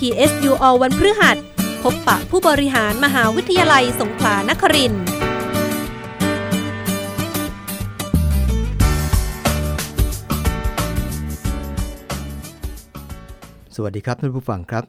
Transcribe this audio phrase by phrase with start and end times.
[0.00, 1.36] PSU All วันพฤหัส
[1.82, 5.04] พบปะผู้บริหารมหาวิทยาลัยสงขลานครินทร์
[13.74, 14.84] สวัสดีครับท่านผู้ฟังครับ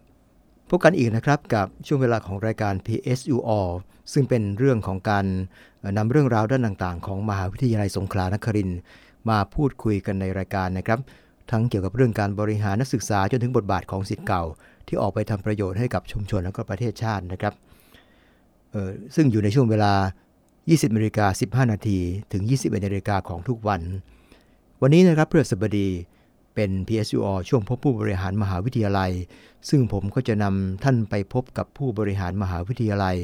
[0.69, 3.71] พบกันอีกนะครับกับช่วงเวลาของรายการ PSU All
[4.13, 5.25] ซึ่งเป็นเรื่องของการ
[5.97, 8.79] นำเรื่องราวด้านต่างๆ ของมหาวิทยาลัยสงขลานครินทร์
[9.29, 10.99] มาพูดคุยกันในรายการนะครับ
[11.51, 14.43] ทั้งเกี่ยวกับเรื่องการบริหารนักศึกษาจนถึงบทบาทของสิทธิ์เก่า
[14.91, 17.53] ที่ออกไปทำประโยชน์ให้กับชุมชนและก็ประเทศชาตินะครับ
[19.15, 19.93] ซึ่งอยู่ในช่วงเวลา
[20.43, 21.99] 20นาฬิกา15 นาที
[22.31, 23.81] ถึง 21นาฬิกาของทุกวัน
[24.81, 25.87] วันนี้นะครับเพื่อสบดี
[26.55, 29.11] เป็น PSUO ช่วงพบผู้บริหารมหาวิทยาลัย
[29.69, 33.17] ซึ่งผมก็จะนำท่านไปพบกับผู้บริหารมหาวิทยาลัย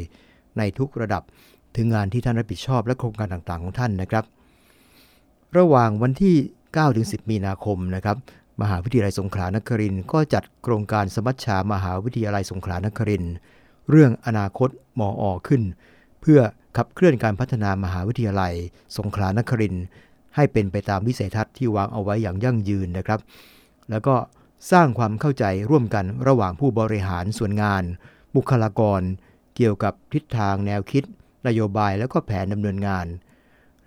[0.57, 1.23] ในทุกระดับ
[1.75, 4.25] ถึงงานที่ท่านรับผิดชอบและโครงการต่างๆของท่านนะครับ
[5.57, 6.35] ระหว่างวันที่
[6.83, 8.17] 9-10 มีนาคมนะครับ
[8.61, 13.33] มหาวิทยาลัยสงขลานครินทร์ก็จัดโครงการสมัชชามหาวิทยาลัยสงขลานครินทร์
[13.89, 15.61] เรื่องอนาคตมออขึ้น
[16.21, 16.39] เพื่อ
[16.77, 18.53] ขับเคลื่อนการพัฒนามหาวิทยาลัย
[18.97, 19.85] สงขลานครินทร์
[20.35, 23.19] ให้เป็นไปตามวิสัยทัศน์ที่วางเอาไว้อย่างยั่งยืนนะครับ
[23.89, 24.15] แล้วก็
[24.71, 27.83] สร้างความเข้าใจร่วมกันระหว่างผู้บริหารส่วนงาน
[28.35, 29.01] บุคลากร
[29.55, 31.03] เกี่ยวกับทิศทางแนวคิด
[31.47, 33.07] นโยบายแล้วก็แผนดำเนินงาน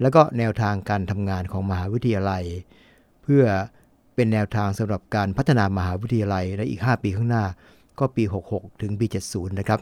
[0.01, 2.45] แล้วก็แนวทางการทำงานของมหาวิทยาลัย
[3.23, 3.45] เพื่อ
[4.21, 7.45] เป็นแนวทางสำหรับการพัฒนามหาวิทยาลัยในอีก 5 ปีข้างหน้า
[7.99, 9.81] ก็ปี 66 ถึงปี 70 นะครับ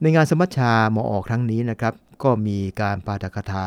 [0.00, 3.66] ในงานสมัชชามออครั้งนี้นะครับ ก็มีการปาฐกถา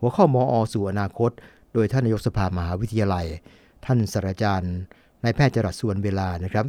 [0.00, 1.30] หัวข้อมออสู่อนาคต
[1.72, 3.26] โดยท่านนายกสภามหาวิทยาลัย
[3.84, 4.74] ท่านศาสตราจารย์
[5.22, 6.66] นายแพทย์จรัสส่วนเวลานะครับ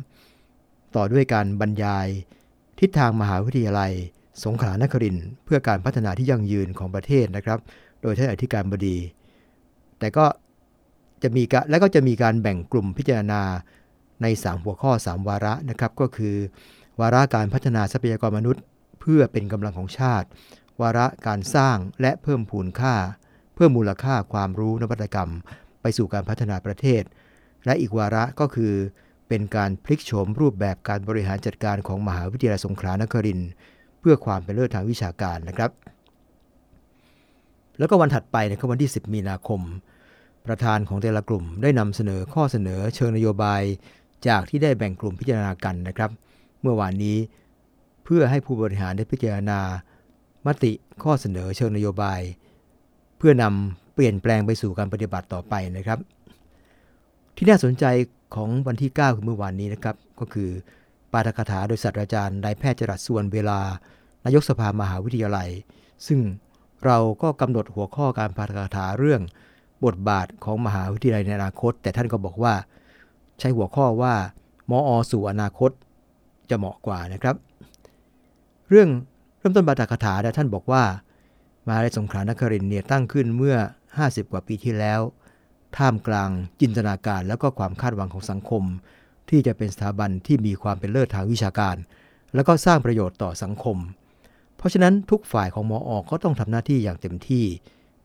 [0.96, 2.08] ต่อด้วยการบรรยาย
[2.80, 3.92] ทิศทางมหาวิทยาลัย
[4.44, 7.60] สงขลานครินเพื่อการพัฒนาที่ยั่งยืนของประเทศนะครับ
[8.02, 8.98] โดยท่านอธิการบดี
[10.00, 10.26] แต่ก็
[11.24, 13.42] จะมีการและก็จะมีการแบ่งกลุ่มพิจารณา
[14.22, 16.36] ใน 3 หัวข้อ 3 วาระนะครับ ก็คือ
[17.00, 18.64] วาระการพัฒนาทรัพยากรมนุษย์
[19.00, 20.28] เพื่อเป็นกำลังของชาติ
[20.82, 22.96] วาระการสร้างและเพิ่มพูนค่า
[23.56, 25.30] เพิ่มมูลค่าความรู้นวัตกรรม
[25.82, 27.04] ไปสู่การพัฒนาประเทศ
[27.66, 28.74] และอีกวาระก็คือ
[29.28, 33.50] เป็นการพลิกโฉมรูปแบบการบริหารจัดการของมหาวิทยาลัยสงขลานครินทร์
[34.00, 35.72] เพื่อความเป็นเลิศทางวิชาการนะครับ
[37.78, 39.62] แล้วก็วันถัดไปนะครับวันที่ 10 มีนาคม
[40.46, 43.62] ประธานของแต่ละกลุ่มได้นำเสนอข้อเสนอเชิงนโยบาย
[44.28, 46.12] จากที่ได้แบ่งกลุ่มพิจารณากันนะครับ
[46.62, 47.18] เมื่อวานนี้
[48.04, 49.60] เพื่อให้ผู้บริหารได้พิจารณา
[50.46, 50.72] มติ
[51.04, 52.22] ข้อเสนอเชิงนโยบาย
[53.18, 56.00] เพื่อนำเปลี่ยนแปลงไปสู่การปฏิบัติต่อไปนะครับ
[57.36, 57.86] ที่น่าสนใจ
[58.36, 60.50] ของวันที่ 9 คือเมื่อวานนี้นะครับ ก็คือ
[61.12, 63.60] ปาฐกถาโดยศาสตราจารย์นายแพทย์จรัสส่วนเวลา
[64.26, 65.50] นายกสภามหาวิทยาลัย
[66.08, 66.20] ซึ่ง
[66.86, 69.22] เราก็กำหนดหัวข้อการปาฐกถาเรื่อง
[69.86, 72.54] บทบาทของมหาวิทยาลัยในอนาคต แต่ท่านก็บอกว่า
[73.40, 74.16] ใช้หัวข้อว่า
[74.70, 75.72] มออสู่อนาคต
[76.50, 77.36] จะเหมาะกว่านะครับ
[78.70, 78.90] เรื่อง
[79.40, 80.84] เริ่มต้นปาฐกถาท่านบอกว่า
[81.68, 83.56] มหาวิทยาลัยสงขลานครินเนี่ยตั้งขึ้นเมื่อ
[83.96, 85.02] 50 กว่าปีที่แล้ว
[85.78, 86.30] ท่ามกลาง
[86.62, 88.64] จินตนาการแล้วก็ความคาดหวังของสังคม
[89.30, 91.76] ที่จะเป็นสถาบันที่มีความเป็นเลิศทางวิชาการ
[92.36, 93.78] แล้วก็สร้างประโยชน์ต่อสังคม
[94.58, 97.46] เพราะฉะนั้นทุกฝ่ายของมออก็ต้องทำหน้าที่อย่างเต็มที่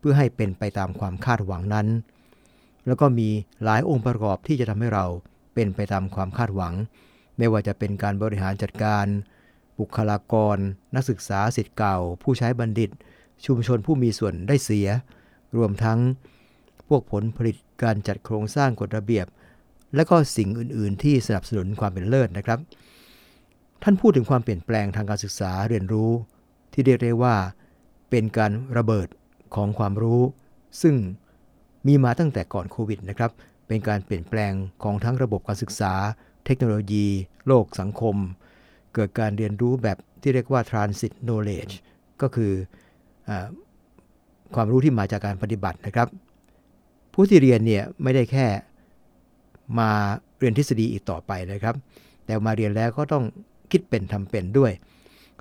[0.09, 1.87] พื่อให้เป็นไปตามความคาดหวังนั้น
[2.87, 3.29] แล้วก็มี
[3.65, 5.05] หลายองค์ประกอบที่จะทำให้เรา
[5.55, 6.75] เป็นไปตามความคาดหวัง
[7.39, 9.07] ไม่ว่าจะเป็นการบริหารจัดการ
[9.81, 10.57] บุคลากร
[10.95, 12.91] นักศึกษาสิทธิ์เก่า ผู้ใช้บัณฑิต
[13.47, 14.89] ชุมชนผู้มีส่วนได้เสีย
[15.57, 15.99] รวมทั้ง
[16.89, 19.27] พวกผลผลิตการจัดโครงสร้างกฎระเบียบ
[19.95, 22.59] และก็สิ่งอื่น ๆ ที่สนับสนุนความเป็นเลิศนะครับ
[23.83, 26.11] ท่านพูดถึงความเปลี่ยนแปลงทางการศึกษาเรียนรู้
[26.73, 27.35] ที่เรียกได้ว่า
[28.11, 29.09] เป็นการระเบิด
[29.55, 30.23] ของความรู้
[30.83, 30.95] ซึ่ง
[31.87, 33.31] มีมาตั้งแต่ก่อนโควิดนะครับ
[33.67, 34.53] เป็นการเปลี่ยนแปลง
[34.83, 35.93] ของทั้งระบบการศึกษา
[36.45, 37.07] เทคโนโลยี
[37.47, 38.17] โลกสังคม
[38.95, 41.75] เกิดการเรียนรู้แบบที่เรียกว่า transit knowledge
[42.23, 42.53] ก็คือ
[44.55, 46.09] ความรู้ที่มาจากการปฏิบัตินะครับ
[47.15, 48.47] ผู้ที่เรียนเนี่ยไม่ได้แค่
[49.79, 49.91] มา
[50.39, 51.75] เรียนทฤษฎีอีกต่อไปนะครับ
[52.25, 53.25] แต่มาเรียนแล้วก็ต้อง
[53.71, 54.73] คิดเป็นทำเป็นด้วย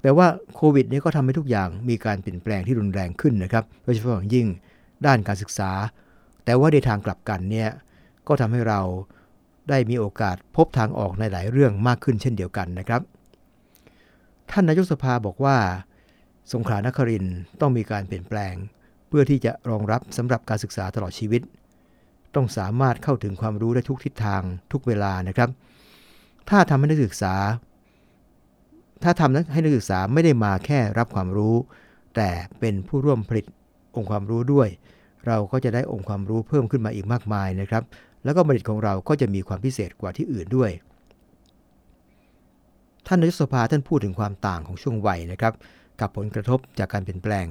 [0.06, 4.48] แต่ว่าโควิดนี้ก็ทำให้ทุกอย่างมีการเปลี่ยนแปลงที่รุนแรงขึ้นนะครับโดยเฉพาะอย่างยิ่ง
[5.06, 5.72] ด้านการศึกษา
[6.46, 7.70] แต่ว่าในทางกลับกันเนี่ย
[8.28, 8.82] ก็ทำให้เรา
[9.70, 13.02] ได้มีโอกาสพบทางออกในหลายเรื่องมากขึ้นเช่นเดียวกันนะครับ
[14.52, 15.58] ท่านนายกสภาบอกว่า
[16.54, 17.26] สงขลานคริน
[17.62, 18.56] ต้องมีการเปลี่ยนแปลง
[19.08, 21.42] เพื่อที่จะรองรับสำหรับการศึกษาตลอดชีวิต
[22.36, 24.42] ต้องสามารถเข้าถึงความรู้ได้ทุกทิศทาง
[24.72, 25.50] ทุกเวลานะครับ
[26.50, 27.36] ถ้าทำให้นักศึกษา
[29.08, 31.56] ถ้าทำให้นักศึกษาไม่ได้มาแค่รับความรู้
[32.16, 32.30] แต่
[32.60, 33.46] เป็นผู้ร่วมผลิต
[33.96, 34.70] องค์ความรู้ด้วย
[35.28, 37.84] เราก็จะได้องค์ความรู้เพิ่มขึ้นมาอีกมากมายนะครับ
[38.24, 40.72] แล้วก็บัณฑิตของเราก็จะมีความพิเศษกว่าที่อื่นด้วย
[43.08, 45.54] ท่านนายกสภาท่านพูดถึงความต่างของช่วงวัยนะครับ
[46.00, 47.46] กับผลกระทบจากการเปลี่ยนแปลง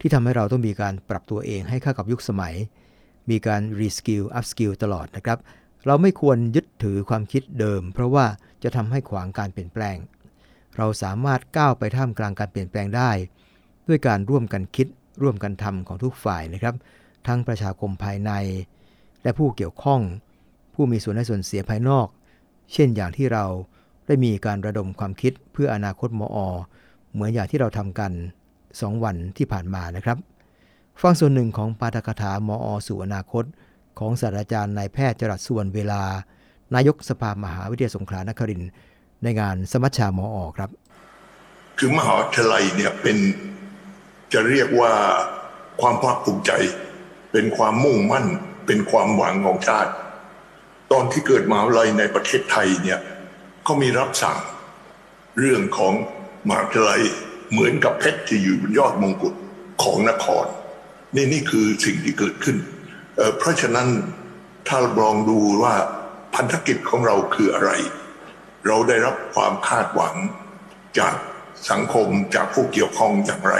[0.00, 2.54] ที่ทำให้เราต้องมีการปรับตัวเองให้เข้ากับยุคสมัย
[3.30, 5.38] มีการ reskill upskill ตลอดนะครับ
[5.86, 8.26] เราไม่ควรยึดถือความคิดเดิม เพราะว่า
[8.62, 9.96] จะทำให้ขวางการเปลี่ยนแปลง
[10.76, 13.10] เราสามารถก้าวไปท่ามกลางการเปลี่ยนแปลงได้
[13.88, 14.86] ด้วยการร่วมกันคิด
[15.22, 16.74] ร่วมกันทำของทุกฝ่ายนะครับ
[17.26, 18.32] ทั้งประชาคมภายใน
[19.22, 20.00] และผู้เกี่ยวข้อง
[20.74, 22.06] ผู้มีส่วนได้ส่วนเสียภายนอก
[22.72, 23.44] เช่นอย่างที่เรา
[24.06, 26.38] ได้มีการระดมความคิดเพื่ออนาคตมอ
[27.12, 28.12] เหมือนอย่างที่เราทำกัน
[28.58, 30.18] 2 วันที่ผ่านมานะครับ
[31.02, 33.44] ฟังส่วนหนึ่งของปาฐกถามอสู่อนาคต
[33.98, 36.02] ของศาสตราจารย์นายแพทย์จรัสส่วนเวลา
[36.74, 38.70] นายกสภามหาวิทยาลัยสงขลานครินทร์
[39.22, 40.70] ในงานสมัชชามออครับ
[41.78, 43.16] คือมหาวิทยาลัยเนี่ยเป็น
[44.32, 44.92] จะเรียกว่า
[45.80, 46.52] ความภาคภูมิใจ
[47.32, 48.26] เป็นความมุ่งมั่น
[48.66, 49.92] เป็นความหวังของชาติ
[50.92, 53.00] ตอนที่เกิดมหาวิทยาลัยในประเทศไทยเนี่ย
[53.64, 54.38] เขามีรับสั่ง
[55.38, 55.92] เรื่องของ
[56.48, 57.02] มหาวิทยาลัย
[57.50, 59.34] เหมือนกับเพชรที่อยู่บนยอดมงกุฎ
[59.82, 60.46] ของนคร
[61.14, 62.56] นี่นี่คือสิ่งที่เกิดขึ้น
[63.16, 63.88] เเพราะฉะนั้น
[64.68, 65.74] ถ้าลองดูว่า
[66.34, 67.70] พันธกิจของเราคืออะไร
[68.66, 70.14] เราได้รับความคาดหวัง
[70.98, 71.14] จาก
[71.70, 73.54] สังคมจากผู้เกี่ยวข้องอย่างไร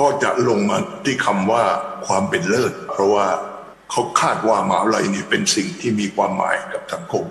[0.00, 1.64] ก็จะลงมาที่คำว่า
[2.06, 3.26] ความเป็นเลิศ เพราะว่า
[3.90, 7.24] เขาคาดว่ามหาวิทยาลัยนี่เป็นสิ่งที่มีความหมายกับสังคม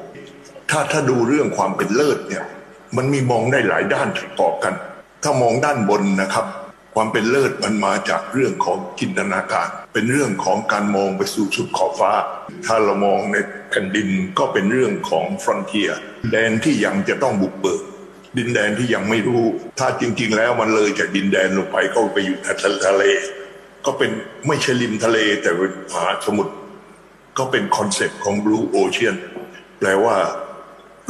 [0.70, 2.44] ถ้าถ้าดูเรื่องความเป็นเลิศเนี่ย
[2.98, 4.74] มันมีมองได้หลายด้านประกอบกัน
[5.24, 6.46] ถ้ามองด้านบนนะครับ
[6.96, 12.12] ความเป็นเลิศมันมาจากเรื่องของจินตนาการ เป็นเรื่องของการมองไปสู่สุดขอบฟ้า
[12.66, 13.38] ถ้าเรามองใน
[13.70, 14.08] แผ่นดิน
[14.40, 15.90] ก็เป็นเรื่องของ frontier
[16.32, 17.82] แดนที่ยังจะต้องบุกเบิก
[18.38, 19.44] ดินแดนที่ยังไม่รู้
[19.80, 22.38] ถ้าจริง ๆ แล้วมันเลยจากดินแดนลงไปเข้าไปอยู่
[22.86, 23.04] ทะเล
[23.86, 24.12] ก็เป็น
[24.48, 26.54] ไม่ใช่ริมทะเลแต่เป็นมหาสมุทร
[27.38, 29.16] ก็เป็น concept ของ Blue Ocean
[29.80, 30.18] แปลว่า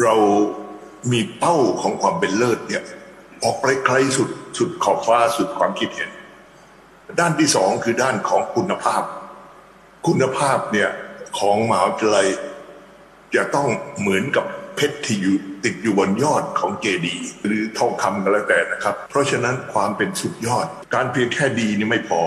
[0.03, 0.15] เรา
[1.11, 2.83] มีเป้าของความเป็นเลิศเนี่ย
[3.43, 6.09] ออกไปไกลสุดสุดขอบฟ้าสุดความคิดเห็น
[7.19, 9.03] ด้านที่สองคือด้านของคุณภาพ
[10.07, 10.89] คุณภาพเนี่ย
[11.39, 12.27] ของมหาวิทยาลัย
[13.35, 13.67] จะต้อง
[13.99, 14.45] เหมือนกับ
[14.75, 17.15] เพชรที่อยู่ติดอยู่บนยอดของเจดี
[17.45, 22.21] หรือทองคำก็แล้วแต่นะครับ เพราะฉะนั้นความเป็นสุดยอด การเพียงแค่ดีนี่ไม่พอ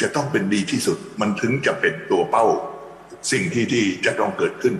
[0.00, 2.46] จะต้องเป็นดีที่สุดมันถึงจะเป็นตัวเป้า
[3.32, 4.74] สิ่งที่ที่จะต้องเกิดขึ้น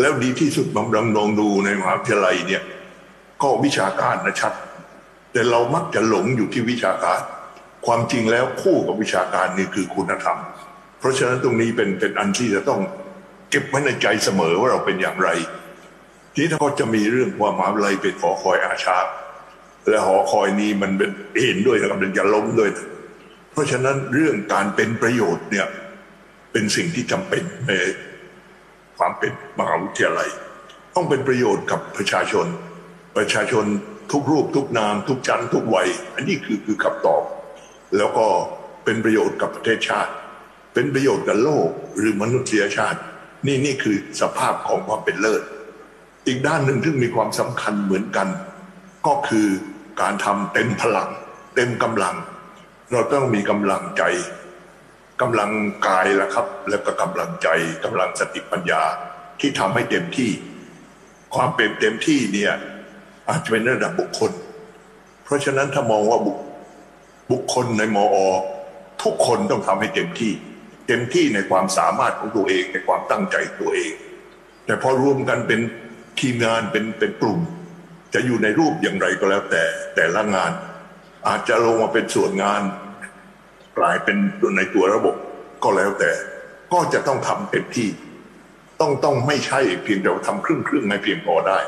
[0.00, 2.62] แล้วดีที่สุดบำรังลองดูในมหาวิทยาลัยเนี่ย
[3.42, 4.52] ก็วิชาการนะชัด
[5.36, 7.20] แต่เรามักจะหลงอยู่ที่วิชาการ
[7.86, 10.38] ความจริงแล้วคู่กับวิชาการนี่คือคุณธรรม
[10.98, 12.80] เพราะฉะนั้นตรงนี้เป็นเป็นอันที่จะต้อง
[13.50, 15.28] เก็บไว้ในใจเสมอว่าเราเป็นอย่างไร
[16.32, 18.98] ทีนี้ก็จะมีเรื่องว่ามหาวิทยาลัยเป็นหอคอยอาชา
[19.88, 21.10] และหอคอยนี้มันเป็น
[21.44, 22.70] เห็นด้วยนะครับเป็นจะล้มด้วย
[23.52, 25.66] เพราะฉะนั้นเรื่องการเป็นประโยชน์เนี่ย
[26.52, 27.72] เป็นสิ่งที่จำเป็นใน
[28.98, 30.28] ความเป็นมหาวิทยาลัย
[30.94, 32.46] ต้องเป็นประโยชน์กับประชาชน
[33.16, 33.66] ประชาชน
[34.12, 37.22] ทุกรูปทุกนาม ทุกชั้นทุกวัย อันนี้คือคือคำตอบ
[37.96, 38.26] แล้วก็
[38.84, 40.12] เป็นประโยชน์กับประเทศชาติ
[40.74, 41.68] เป็นประโยชน์กับโลก
[41.98, 43.00] หรือมนุษยชาติ
[43.46, 45.42] นี่นี่คือสภาพของความเป็นเลิศ
[46.26, 48.28] อีกด้านหนึ่งที่มีความสำคัญเหมือนกัน
[49.06, 49.46] ก็คือ
[50.00, 51.10] การทำเต็มพลัง
[51.54, 52.16] เต็มกำลัง
[52.92, 54.02] เราต้องมีกำลังใจ
[55.20, 55.50] กำลัง
[55.86, 57.48] กายละครับ แล้วก็กำลังใจ
[57.84, 58.82] กำลังสติปัญญา
[59.40, 60.30] ที่ทำให้เต็มที่
[61.34, 62.52] ความเป็นเต็มที่เนี่ย
[63.28, 64.32] อาจจะเป็นระดับบุคคล
[65.24, 66.32] เพราะฉะนั้นถ้ามองว่าบุ
[67.32, 68.16] บุคคลในมอ
[69.02, 70.32] ทุกคนต้องทำให้เต็มที่
[70.88, 73.92] เต็มที่ในความสามารถของตัวเองในความตั้งใจตัวเอง
[74.66, 75.60] แต่พอรวมกันเป็น
[76.20, 77.40] ทีมงานเป็นเป็นกลุ่ม
[78.14, 79.64] จะอยู่ในรูปอย่างไรก็แล้วแต่
[79.94, 80.52] แต่ละงาน
[81.28, 82.62] อาจจะลงมาเป็นส่วนงาน
[83.78, 84.16] กลายเป็น
[84.56, 85.14] ในตัวระบบ
[85.62, 86.12] ก็แล้วแต่
[86.72, 87.88] ก็จะต้องทำเต็มที่
[88.80, 91.58] ต้องต้องไม่ใช่เพียงแต่ทำครึ่งครึ่งให้เพียงพอได้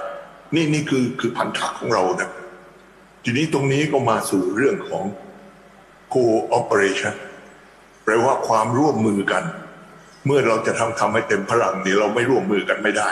[0.55, 2.31] นี่นี่คือคือพันธะของเรานะ
[3.25, 5.05] ทีนี้ตรงนี้ก็มาสู่เรื่องของ
[6.15, 7.15] cooperation
[8.05, 9.45] แปลว่าความร่วมมือกัน
[10.27, 13.09] เมื่อเราจะทำทำให้เต็มพลังเนี่ยเราไม่ร่วมมือกันไม่ได้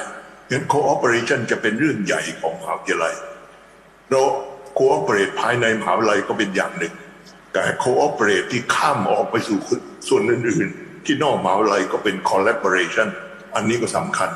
[0.51, 3.15] งั้น cooperation จะเป็นเรื่องใหญ่ของมหาวิทยาลัย
[4.11, 4.23] เรา
[4.79, 6.95] cooperate ภายในมหาวิทยาลัยก็เป็นอย่างหนึ่ง
[7.53, 9.59] แต่ cooperate ที่ข้ามออกไปสู่
[10.09, 13.09] ส่วนอื่น ๆ ที่นอกมหาวิทยาลัยก็เป็น collaboration
[13.55, 14.31] อันนี้ก็สำคัญ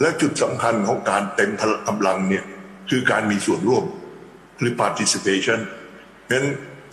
[0.00, 1.50] และจุดสำคัญของการเต็ม
[1.88, 2.44] กำลังเนี่ย
[2.90, 3.84] คือการมีส่วนร่วม
[4.58, 5.60] หรือ participation
[6.24, 6.46] เพราะฉะนั้น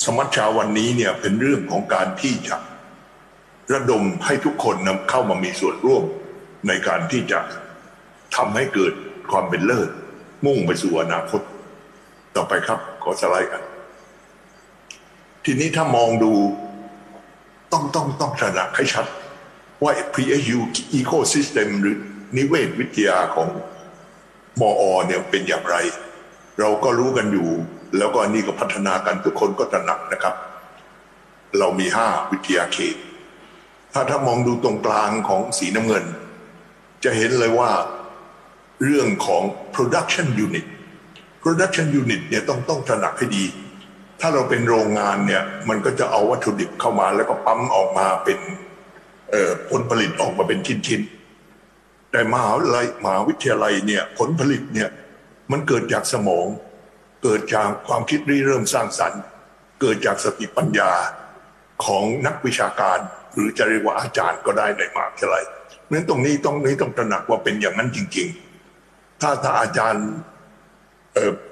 [0.05, 2.55] สมัชชาวันนี้เนี่ยเป็นเรื่องของการที่จะ
[3.73, 6.03] ระดมให้ทุกคนนำเข้ามามีส่วนร่วม
[6.67, 7.39] ในการที่จะ
[8.35, 8.93] ทำให้เกิด
[9.31, 9.89] ความเป็นเลิศ
[10.45, 11.41] มุ่งไปสู่อนาคต
[12.35, 13.63] ต่อไปครับขอสไลด์กัน
[15.45, 16.33] ทีนี้ถ้ามองดู
[17.73, 19.05] ต้องต้องต้องตระหนักให้ชัด
[19.83, 20.59] ว่า PSU
[20.99, 21.95] Ecosystem หรือ
[22.37, 23.47] นิเวศวิทยาของ
[24.61, 25.75] มอเนี่ยเป็นอย่างไร
[26.59, 27.49] เราก็รู้กันอยู่
[27.97, 30.35] แล้วก็อันนี้ก็พัฒนากันทุกคนก็ตระหนักนะครับ
[31.59, 32.95] เรามีห้าวิทยาเขต
[33.93, 36.05] ถ้าถ้ามองดูตรงกลางของสีน้ำเงิน
[37.03, 37.71] จะเห็นเลยว่า
[38.83, 39.43] เรื่องของ
[39.75, 40.65] production unit
[41.43, 43.45] production unit เนี่ยต้องต้องตระหนักให้ดี
[44.19, 48.39] ถ้าเราเป็นโรงงานเนี่ยมันก็จะเอาวัตถุดิบเข้ามาแล้วก็ปั๊มออกมาเป็น
[49.69, 51.22] ผลผลิตออกมาเป็นชิ้นๆ
[52.13, 54.89] แต่มหาวิทยาลัยมหาวิทยาลัยเนี่ยผลผลิตเนี่ย
[55.51, 56.47] มันเกิดจากสมอง
[57.23, 59.21] เกิดจากความคิดริเริ่มสร้างสรรค์
[59.81, 60.91] เกิดจากสติปัญญา
[61.85, 62.99] ของนักวิชาการ
[63.33, 68.27] หรือจะเรียกว่าอาจารย์ก็ได้ในมหาวิทยาลัยเพราะฉะนั้นตรงนี้ต้องนี้ต้องตระหนักว่าเป็นอย่างนั้นจริง
[68.75, 70.07] ๆ ถ้าถ้าอาจารย์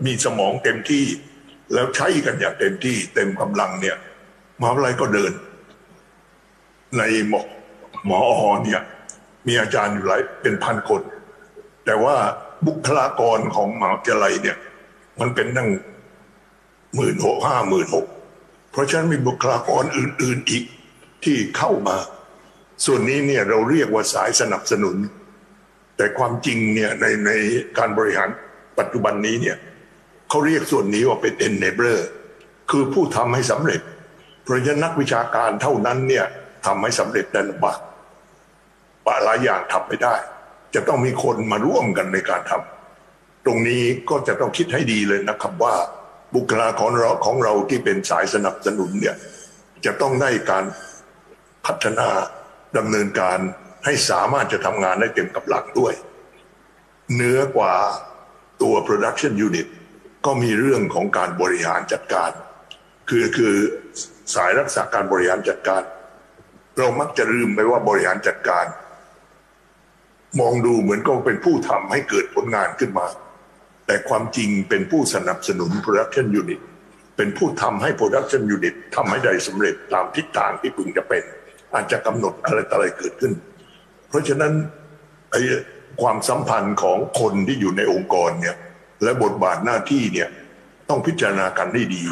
[0.06, 1.06] มีสมองเต็มที่
[1.74, 3.98] แล้วใช้กันอย่างเต็มที่เต็มกำลังเนี่ย
[4.60, 5.32] มหาวิทยาลัยก็เดิน
[6.98, 7.42] ในหมอ
[8.06, 8.82] หมออเนี่ย
[9.48, 11.02] มีอาจารย์อยู่หลายเป็นพันคน
[11.86, 12.16] แต่ว่า
[12.68, 14.58] บุคลากรของมหาวิทยาลัยเนี่ย
[15.20, 15.70] มันเป็นตั้ง
[16.96, 18.06] หมื่นหกห้าหมื่นหก
[18.72, 20.64] เพราะฉะนั้นมีบุคลากรอื่น ๆอีก
[21.24, 21.98] ที่เข้ามา
[22.86, 24.98] ส่วนนี้เนี่ยเราเรียกว่าสายสนับสนุน
[25.98, 27.32] แต่ความจริงเนี่ยในใน
[27.78, 28.30] การบริหาร
[28.80, 29.58] ปัจจุบันนี้เนี่ย
[30.30, 32.00] เขาเรียกส่วนนี้ว่าเป็น enabler
[32.72, 33.82] คือผู้ทำให้สำเร็จ
[34.44, 36.26] เพราะฉะนั้นนักวิชาการเท่านั้นเนี่ย
[36.66, 37.91] ทำให้สำเร็จได้ลำบากปะ
[39.06, 40.16] หลายอย่างทำไม่ได้
[40.76, 45.76] จะต้องมีคนมาร่วมกันในการทำตรงนี้ก็จะต้องคิดให้ดีเลยนะครับว่า
[46.36, 49.16] บุคลากรเราของเราที่เป็นสายสนับสนุนเนี่ย
[49.86, 50.66] จะต้องได้การ
[51.66, 52.10] พัฒนา
[52.78, 53.38] ดำเนินการ
[53.86, 55.94] ให้สามารถจะทำงานได้เต็มกำลังด้วย
[57.16, 57.74] เนื้อกว่า
[58.62, 59.68] ตัว production unit
[60.26, 62.32] ก็มีเรื่องของการบริหารจัดการ
[63.10, 63.56] คือคือ
[64.36, 65.82] สายรักษาการบริหารจัดการ
[66.78, 68.66] เรามักจะลืมไปว่าบริหารจัดการ
[70.40, 73.06] มองดูเหมือนก็เป็นผู้ทำให้เกิดผลงานขึ้นมา
[73.88, 76.62] แต่ความจริงเป็นผู้สนับสนุน production unit
[77.18, 81.24] เป็นผู้ทำให้ production unit ทำให้ได้สำเร็จตามทิศทางที่พึงจะเป็น
[81.74, 83.34] อาจจะกำหนดอะไรต่ออะไรเกิดขึ้น
[84.10, 84.54] เพราะฉะนั้น
[85.32, 85.42] ไอ้
[86.02, 88.56] ความสัมพันธ์ของคนที่อยู่ในองค์กรเนี่ย
[89.04, 90.30] และบทบาทหน้าที่เนี่ย
[90.90, 92.04] ต้องพิจารณากันได้ดี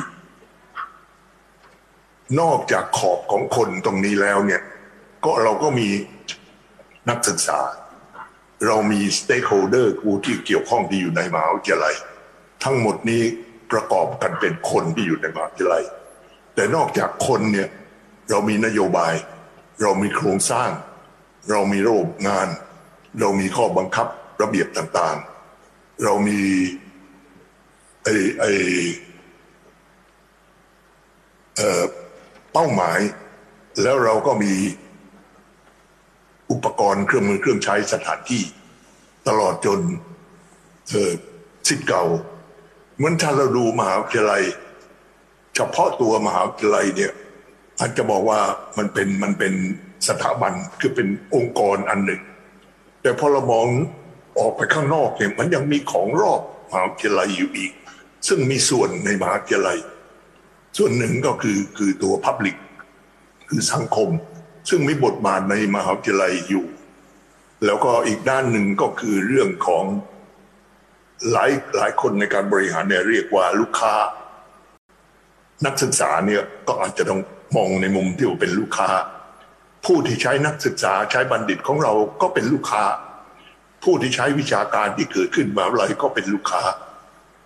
[2.39, 4.61] นอกจากขอบของคนตรงนี้แล้วเนี่ย
[5.25, 5.88] ก็เราก็มี
[7.09, 7.59] นักศึกษา
[8.66, 11.96] เรามีสเต็กโฮเดอร์ผู้ที่เกี่ยวข้องที่อยู่ในมหาวิทยาลัย
[12.63, 13.24] ทั้งหมดนี้
[13.72, 15.84] ประกอบกันเป็นคนที่อยู่ในมหาวิทยาลัย
[16.56, 17.70] แต่นอกจากคนเนี่ย
[18.30, 19.13] เรามีนโยบาย
[19.82, 20.70] เรามีโครงสร้าง
[21.50, 22.48] เรามีระบบงาน
[23.20, 24.08] เรามีข้อบังคับ
[24.42, 26.42] ระเบียบต่างๆ เรามี
[28.04, 28.08] ไอ
[28.39, 28.44] ไอ
[32.54, 33.00] เป้าหมาย
[33.82, 34.54] แล้วเราก็มี
[36.51, 38.44] อุปกรณ์เครื่องมือเครื่องใช้สถานที่
[39.27, 39.79] ตลอดจน
[40.89, 41.12] เออ
[41.68, 42.03] สิทธิ์เก่า
[42.98, 44.44] เหมือนถ้าเราดูมหาวิทยาลัย
[45.56, 47.12] เฉพาะตัวมหาวิทยาลัยเนี่ย
[47.79, 48.39] อาจจะบอกว่า
[48.77, 49.53] มันเป็นมันเป็น
[50.08, 52.22] สถาบันคือเป็นองค์กรอันหนึ่ง
[53.01, 53.68] แต่พอเรามอง
[54.39, 57.72] ออกไปข้างนอกเนี่ยมันยังมีของรอบมหาวิทยาลัยอยู่อีก
[58.27, 59.77] ซึ่งมีส่วนในมหาวิทยาลัย
[60.77, 62.56] ส่วนหนึ่งก็คือคือตัวพับลิก
[63.50, 64.10] คือสังคม
[64.70, 66.66] ซึ่งมีบทบาทในมหาวิทยาลัยอยู่
[67.66, 69.86] แล้วก็อีกด้านหนึ่งก็คือเรื่องของ
[71.32, 73.94] หลายหลายคนในการบริหารเนี่ยเรียกว่าลูกค้า
[75.66, 77.22] นักศึกษาเนี่ยก็อาจจะต้อง
[77.56, 78.89] มองในมุมที่ว่าเป็นลูกค้า
[79.86, 82.84] ผู้ที่ใช้นักศึกษาใช้บัณฑิตของเราก็เป็นลูกค้า
[83.84, 86.62] ผู้ที่ใช้วิชาการที่เกิดขึ้นมาอะไรก็เป็นลูกค้า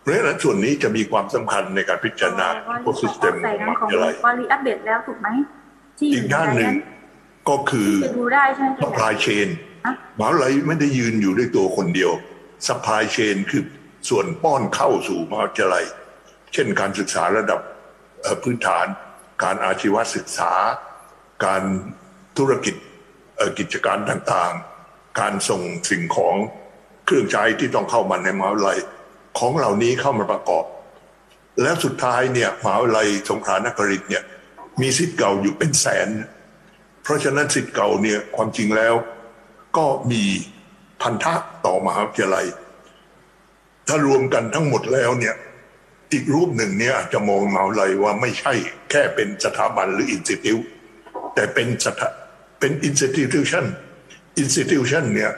[0.01, 2.47] เพราะฉะนั้นส่วนนี้จะมีความสำคัญในการพิจารณา
[2.83, 3.33] โอซิสเต็ม
[3.79, 5.27] ของอะไรวารีอัปเดตแล้วถูกไหม
[5.97, 6.71] ที่อีกด้านหนึ่ง
[7.49, 9.47] ก็คือดูได้ใช่ไหม supply chain
[10.19, 12.11] มหาวิทยาลัยไม่ได้ยืนอยู่ด้วยตัวคนเดียว
[12.67, 13.63] supply chain คือ
[14.09, 15.85] ส่วนป้อนเข้าสู่มหาวิทยาลัย
[16.53, 17.59] เช่นการศึกษาระดับ
[18.43, 18.85] พื้นฐาน
[19.43, 20.53] การอาชีวศึกษา
[21.45, 21.63] การ
[22.37, 22.75] ธุรกิจ
[23.57, 26.35] กิจการต่างๆ การส่งสิ่งของ
[27.05, 28.79] เครื่องใช้ที่ต้องเข้ามาในมหาวิทยาลัย
[29.39, 30.65] ของเหล่านี้เข้ามาประกอบ
[31.61, 34.23] แล้วสุดท้ายเนี่ยมหาวิทยาลัยสงขลานครินทร์เนี่ย
[34.81, 36.09] มีศิษย์เก่าอยู่เป็นแสน
[37.03, 38.93] เพราะฉะนั้นศิษย์เก่าเนี่ยความจริงแล้ว
[39.77, 40.23] ก็มี
[41.01, 41.33] พันธะ
[41.65, 42.45] ต่อมหาวิทยาลัย
[43.87, 45.35] ถ้ารวมกันทั้งหมดแล้วเนี่ย
[46.11, 48.53] อีกรูปหนึ่งเนี่ยจะมองมหาวิทยาลัยว่าไม่ใช่
[48.89, 50.57] แค่เป็นสถาบันหรือ institute
[51.35, 52.07] แต่เป็นสถา
[52.59, 53.65] เป็น institution
[54.37, 55.31] institution เนี่ย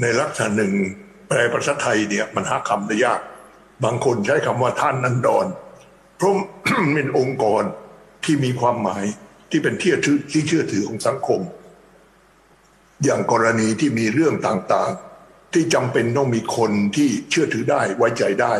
[0.00, 0.72] ในลักษณะหนึ่ง
[1.28, 3.20] แปลภาษาไทยเนี่ยมันหาคำได้ยาก
[3.84, 5.46] บางคนใช้คำว่าท่านนันดอน
[6.16, 6.32] เพราะ
[6.94, 7.62] เป็นองค์กร
[8.24, 9.04] ที่มีความหมาย
[9.50, 9.92] ที่เป็นที่
[10.32, 11.40] ที่เชื่อถือของสังคม
[13.04, 18.54] อย่างกรณีที่มีเรื่องต่างๆ ที่จำเป็นต้องมีคนที่เชื่อถือได้ไว้ใจได้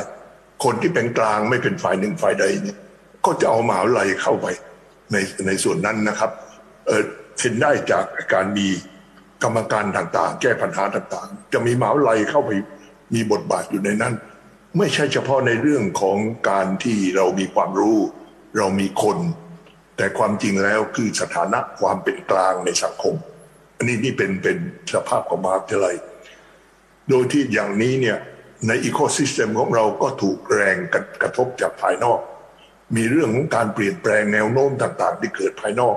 [0.65, 2.79] คนที่เป็นกลางไม่เป็นฝ่ายหนึ่งฝ่ายใดเนี่ย
[3.27, 4.47] ก็จะเอามหาวิทยาลัยเข้าไป
[5.13, 5.17] ใน
[5.47, 6.31] ในส่วนนั้นนะครับ
[6.87, 7.03] เออ
[7.41, 8.69] เห็นได้จากการมี
[9.43, 12.51] กรรมการต่างๆ แก้ปัญหาต่างๆ จะมีมหาวิทยาลัยเข้าไป
[13.15, 14.15] มีบทบาทอยู่ในนั้น
[14.79, 16.19] ไม่ใช่เฉพาะในเรื่องของ
[16.51, 17.99] การที่เรามีความรู้
[18.57, 19.19] เรามีคน
[20.01, 23.15] แต่ความจริงแล้วคือสถานะความเป็นกลางในสังคม
[23.77, 24.59] อันนี้นี่เป็นเป็น
[24.95, 25.97] สภาพของมหาวิทยาลัย
[27.09, 28.19] โดยที่อย่างนี้เนี่ย
[28.67, 30.77] ในอีโคซิสเต็มของเราก็ถูกแรง
[31.23, 32.21] กระทบจากภายนอก
[32.97, 35.97] มีเรื่องของการเปลี่ยนแปลงแนวโน้มต่าง ๆ ที่เกิดภายนอก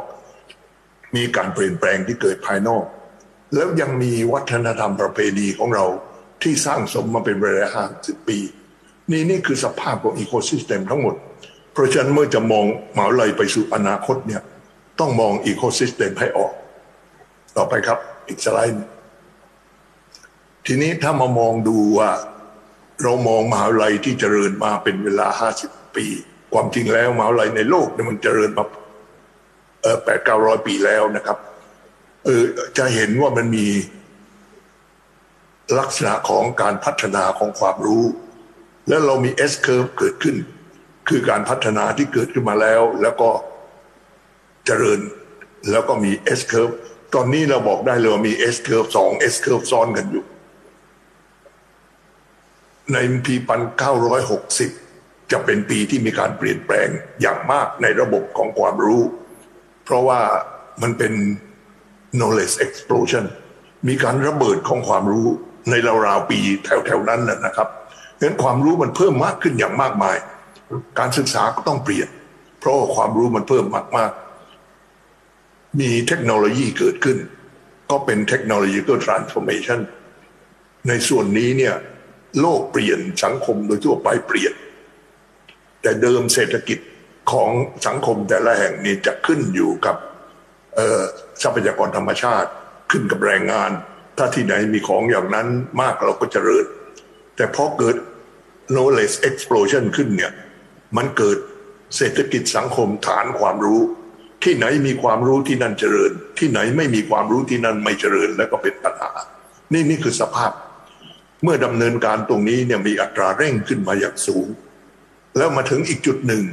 [1.16, 2.84] มีการเปลี่ยนแปลงที่เกิดภายนอก
[3.54, 5.86] แล้วยังมีวัฒนธรรมประเพณีของเรา
[6.42, 8.40] ที่สร้างสมมาเป็นเวลาห้าสิบปี
[9.12, 11.16] นี่นี่คือสภาพของ ecosystem ทั้งหมด
[11.74, 12.66] เพราะฉะนั้นเมื่อจะมอง
[12.96, 14.42] มหาวิทยาลัยไปสู่อนาคตเนี่ย
[15.00, 16.54] ต้องมอง ecosystem ให้ออก
[17.58, 18.88] ต่อไปครับอีกสไลด์
[20.66, 22.10] ทีนี้ถ้ามามองดูว่า
[23.04, 26.06] เรามองมหาวิทยาลัยที่เจริญมาเป็นเวลาห้าสิบปี
[26.54, 28.66] ความจริงแล้วมหาวิทยาลัยในโลกเนี่ยมันเจริญมา
[30.04, 31.38] แปดเก้าร้อยปีแล้วนะครับ
[32.26, 32.44] เออ
[32.78, 33.68] จะเห็นว่ามันมี
[35.80, 38.06] ลักษณะของการพัฒนาของความรู้
[38.88, 40.36] แล้วเรามี S curve เกิดขึ้น
[41.08, 43.30] คือการพัฒนาที่เกิดขึ้นมาแล้ว แล้วก็
[44.66, 45.00] เจริญ
[45.72, 46.74] แล้วก็มี S curve
[47.14, 50.26] ตอนนี้เราบอกได้เลยว่ามี S curve สอง S curve ซ้อนกันอยู่
[52.94, 54.70] ในปีปันเก้าร้อยหกสิบ
[55.32, 56.88] จะเป็นปีที่มีการเปลี่ยนแปลง
[57.22, 59.04] อย่างมากในระบบของความรู้
[59.86, 60.20] เพราะว่า
[60.82, 61.14] มันเป็น
[62.18, 63.26] knowledge explosion
[63.88, 65.28] มีการระเบิดของความรู้
[65.70, 65.74] ใน
[66.06, 70.18] ราวๆปีแถวๆนั้นนะครับเพราะฉะนั้นความรู้มันเพิ่มมากขึ้นอย่างมากมาย
[71.00, 72.08] การศึกษาก็ต้องเปลี่ยน
[72.60, 73.66] เพราะความรู้มันเพิ่ม
[73.98, 77.18] มากๆมีเทคโนโลยีเกิดขึ้น
[77.92, 79.80] ก็เป็นเทคโนโลยีก็ transformation
[80.88, 81.76] ในส่วนนี้เนี่ย
[82.42, 84.54] โลกเปลี่ยนสังคมโดยทั่วไปเปลี่ยน
[85.82, 86.80] แต่เดิมเศรษฐกิจ
[87.32, 87.50] ของ
[87.88, 89.96] สังคมแต่ละแห่งนี้จะขึ้นอยู่กับ
[91.42, 92.50] ทรัพยากรธรรมชาติ
[92.92, 93.72] ขึ้นกับแรงงาน
[94.18, 95.48] ถ้าที่ไหนมีของอย่างนั้น
[95.82, 96.66] มากเราก็จเจริญ
[97.36, 97.96] แต่พอเกิด
[98.74, 100.32] knowledge explosion ขึ้นเนี่ย
[100.98, 101.38] มันเกิด
[101.98, 103.82] เศรษฐกิจสังคมฐานความรู้
[104.44, 109.12] ที่ไหนมีความรู้ที่นั่นเจริญ ที่ไหนไม่มีความรู้ที่นั่นไม่เจริญแล้วก็เป็นปัญหา
[109.74, 110.52] นี่นี่คือสภาพ
[111.44, 114.48] เมื่อดำเนินการตรงนี้เนี่ยมีอัตราเร่งขึ้นมาอย่างสูง
[115.38, 116.44] แล้วมาถึงอีกจุดหนึ่ง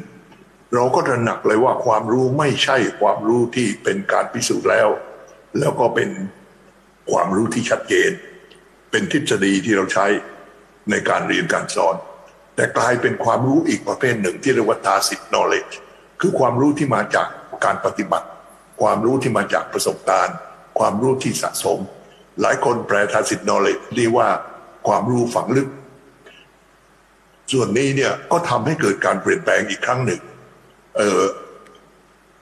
[0.74, 4.88] เราก็ตระหนักเลยว่าความรู้ไม่ใช่ความรู้ที่เป็นการพิสูจน์แล้ว
[5.58, 6.10] แล้วก็เป็น
[7.10, 8.10] ความรู้ที่ชัดเจน
[8.90, 10.06] เป็นทฤษฎีที่เราใช้
[10.90, 11.96] ในการเรียนการสอน
[12.60, 15.74] แต่กลายเป็นความรู้อีกประเภทหนึ่งที่เรียกว่า tacit knowledge
[16.20, 17.26] คือความรู้ที่มาจาก
[17.64, 18.26] การปฏิบัติ
[18.82, 20.36] ความรู้ที่มาจากประสบการณ์
[20.78, 21.78] ความรู้ที่สะสม
[22.40, 24.28] หลายคนแปล tacit knowledge เรียกว่า
[24.88, 25.68] ความรู้ฝังลึก
[27.52, 30.20] ส่วนนี้เนี่ยก็ทำให้เกิดการเปลี่ยนแปลงอีกครั้งหนึ่ง
[30.96, 31.22] เออ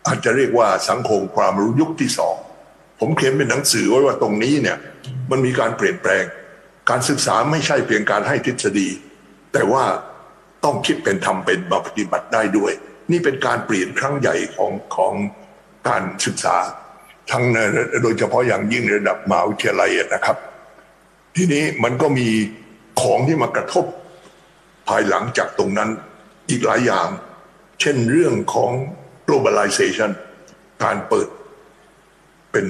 [0.07, 2.37] อาจจะเรียกว่าสังคมความรู้ยุคที่สอง
[3.00, 4.78] ผมเขียนเป็นหนังสือไว้ว่าตรงนี้เนี่ย
[5.31, 6.24] มันมีการเปลี่ยนแปลง
[6.90, 8.88] การศึกษาไม่ใช่เพียงการให้ทฤษฎี
[9.52, 9.84] แต่ว่า
[10.64, 12.72] ต้องคิดเป็นทำเป็นมาปฏิบัติได้ด้วย
[13.11, 15.14] นี่เป็นการเปลี่ยนครั้งใหญ่ของของ
[15.88, 16.56] การศึกษา
[17.30, 17.44] ทั้ง
[18.02, 20.37] โดยเฉพาะอย่างยิ่งระดับมหาวิทยาลัยนะครับ
[21.37, 22.28] ทีนี้มันก็มี
[23.00, 23.84] ของที่มากระทบ
[24.88, 25.90] ภายหลังจากตรงนั้น
[26.50, 27.08] อีกหลายอย่าง
[27.80, 28.72] เช่นเรื่องของ
[29.26, 30.11] globalization
[30.84, 31.28] การเปิด
[32.52, 32.66] เป็น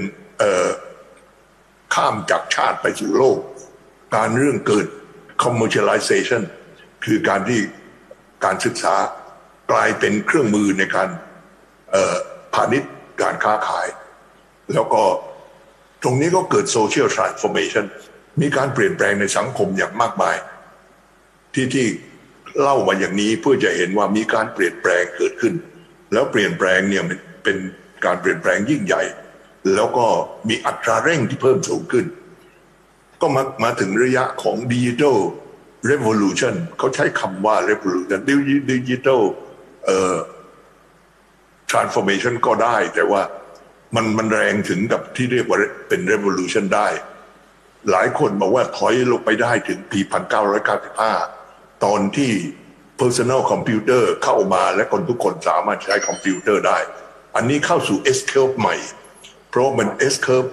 [1.95, 3.38] ข้ามจากชาติไปสู่โลก
[4.17, 4.87] การเรื่องเกิด
[5.43, 6.43] commercialization
[7.05, 7.61] คือการที่
[8.45, 8.95] การศึกษา
[9.71, 11.09] กลายเป็นเครื่องมือในการ
[12.55, 12.91] พาณิชย์
[13.23, 13.87] การค้าขาย
[14.75, 15.03] แล้วก็
[16.03, 17.85] ตรงนี้ก็เกิด social transformation
[18.41, 20.37] มีการเปลี่ยนแปลงในสังคมอย่างมากมาย
[21.55, 21.87] ที่ที่
[22.61, 25.55] เล่ามาอย่างนี้เพื่อจะเห็นว่ามีการเปลี่ยนแปลงเกิดขึ้น
[26.13, 27.05] แล้วเปลี่ยนแปลงเนี่ย
[27.45, 27.57] เป็น
[28.05, 29.03] การเปลี่ยนแปลงยิ่งใหญ่
[29.75, 30.07] แล้วก็
[30.49, 32.07] มีอัตราเร่งที่เพิ่มสูงขึ้น
[33.21, 35.17] ก็มามาถึงระยะของดิจิทัล
[35.87, 38.21] เรว o l u t i o n เขาใช้คำว่า revolution
[38.71, 39.23] ดิจิทัล
[39.87, 40.17] เอ่อ
[41.71, 43.23] transformation ก็ได้ แต่ว่า
[43.95, 46.88] มันมันแรงถึงกับที่เรียกว่าเป็น revolution ได้
[47.91, 50.01] หลายคนบอกว่าถอยลงไปได้ถึงปี
[50.73, 52.33] 1995 ตอนที่
[53.01, 56.79] personal computer เข้ามาและคนทุกคนสามารถใช้คอมพิวเตอร์ได้
[57.37, 58.77] อันนี้เข้าสู่ S curve ใหม่
[59.49, 60.51] เพราะมัน S curve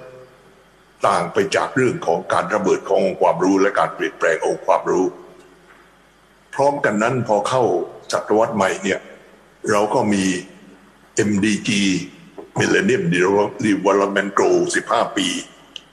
[1.07, 5.05] ต่างไปจากเรื่องของการระเบิดขององค์ความรู้และการเปลี่ยนแปลงองค์ความรู้
[6.53, 7.63] พร้อมกันนั้นพอเข้า
[8.11, 8.99] ศตวรรษใหม่เนี่ย
[9.71, 10.23] เราก็มี
[11.29, 11.69] MDG
[12.59, 13.03] Millennium
[13.65, 15.27] Development Goal 15 ปี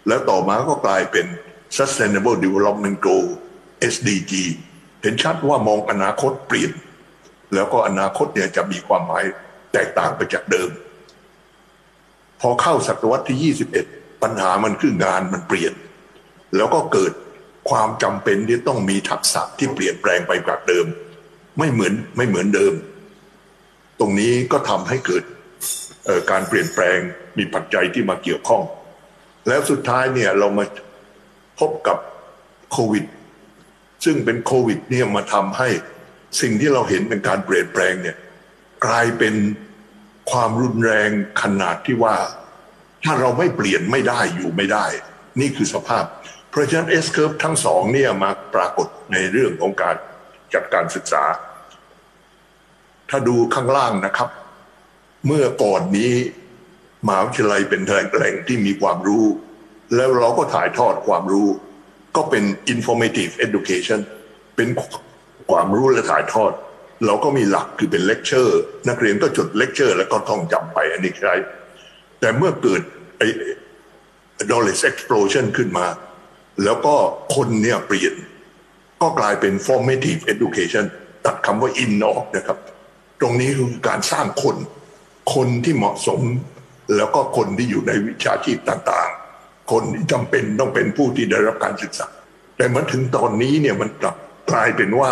[0.08, 1.26] แล้วต่อมาก็กลายเป็น
[1.76, 3.26] Sustainable Development Goal
[3.92, 4.32] SDG
[5.02, 6.72] เห็นชัดว่ามองอนาคตเปลี่ยน
[7.54, 9.24] แล้วก็อนาคตเนี่ยจะมีความหมาย
[9.72, 10.70] แตกต่างไปจากเดิม
[12.40, 15.72] พอเข้าศตวรรษที่ 21 ปัญหามันคืองานมันเปลี่ยน
[16.56, 17.12] แล้วก็เกิด
[17.70, 20.86] ความจำเป็นที่ต้องมีทักษะที่เปลี่ยนแปลงไปจากเดิม
[21.58, 22.74] ไม่เหมือนไม่เหมือนเดิม
[24.00, 25.22] ตรงนี้ก็ทำให้เกิด
[26.30, 26.98] การเปลี่ยนแปลง
[27.38, 28.62] มีปัจจัยที่มาเกี่ยวข้อง
[29.48, 30.64] แล้วสุดท้ายเนี่ยเรามา
[31.60, 31.98] พบกับ
[32.72, 33.04] โควิด
[34.04, 35.68] ซึ่งเป็นโควิดเนี่ยมาทำให้
[36.40, 38.16] สิ่งที่เราเห็นเป็นการเปลี่ยนแปลงเนี่ย
[38.86, 39.34] กลายเป็น
[40.30, 41.10] ความรุนแรง
[41.42, 42.16] ขนาดที่ว่า
[43.04, 44.86] ถ้าเราไม่เปลี่ยนไม่ได้อยู่ไม่ได้
[45.40, 46.04] นี่คือสภาพ
[46.50, 49.96] เพราะฉะนั้นเอสเคิร์ฟทั้งสองเนี่ยมาปรากฏในเรื่องของการ
[50.54, 51.24] จัดการศึกษา
[53.10, 54.28] ถ้าดูข้างล่างนะครับ
[55.26, 56.12] เมื่อก่อนนี้
[57.06, 59.24] มหาวิทยาลัยเป็นแหล่งที่มีความรู้
[59.96, 61.48] แล้วเราก็ถ่ายทอดความรู้
[62.16, 64.00] ก็เป็น informative education
[64.56, 64.68] เป็น
[65.50, 66.52] ความรู้และถ่ายทอด
[67.06, 71.34] เราก็มีหลักคือเป็นเลคเชอร์ นักเรียนก็จดเลคเชอร์ แล้วก็ท่องจำไปอันนี้ใช่
[72.22, 72.82] แต่เมื่อเกิด
[73.18, 73.28] ไอ้
[74.48, 75.86] knowledge explosion ขึ้นมา
[76.64, 76.94] แล้วก็
[77.34, 78.14] คนเนี่ยเปลี่ยน
[79.02, 80.84] ก็กลายเป็น formative education
[81.24, 82.58] ตัดคำว่า in ออกนะครับ
[83.20, 84.56] ตรงนี้คือการสร้างคน
[85.34, 86.20] คนที่เหมาะสม
[86.96, 92.08] แล้วก็คนที่อยู่ในวิชาชีพต่างๆ คนที่จำเป็นต้องเป็นผู้ที่ได้รับการศึกษา
[92.56, 94.16] แต่มาถึงตอนนี้เนี่ยมันกลับ
[94.50, 95.10] กลายเป็นว่า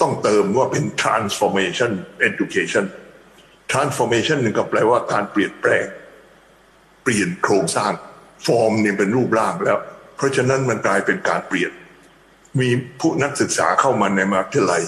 [0.00, 1.92] ต้องเติมว่าเป็น transformation
[2.28, 2.84] education
[3.72, 5.86] transformation นึงก็แปลว่าการเปลี่ยนแปลง
[7.04, 7.92] เปลี่ยนโครงสร้าง
[8.46, 9.78] ฟอร์มเนี่ยเป็นรูปร่างแล้ว
[10.16, 11.70] เพราะฉะนั้นมันกลายเป็นการเปลี่ยน
[12.60, 12.68] มี
[13.00, 14.82] ผู้นักศึกษาเข้ามาในมหาวิทยาลัย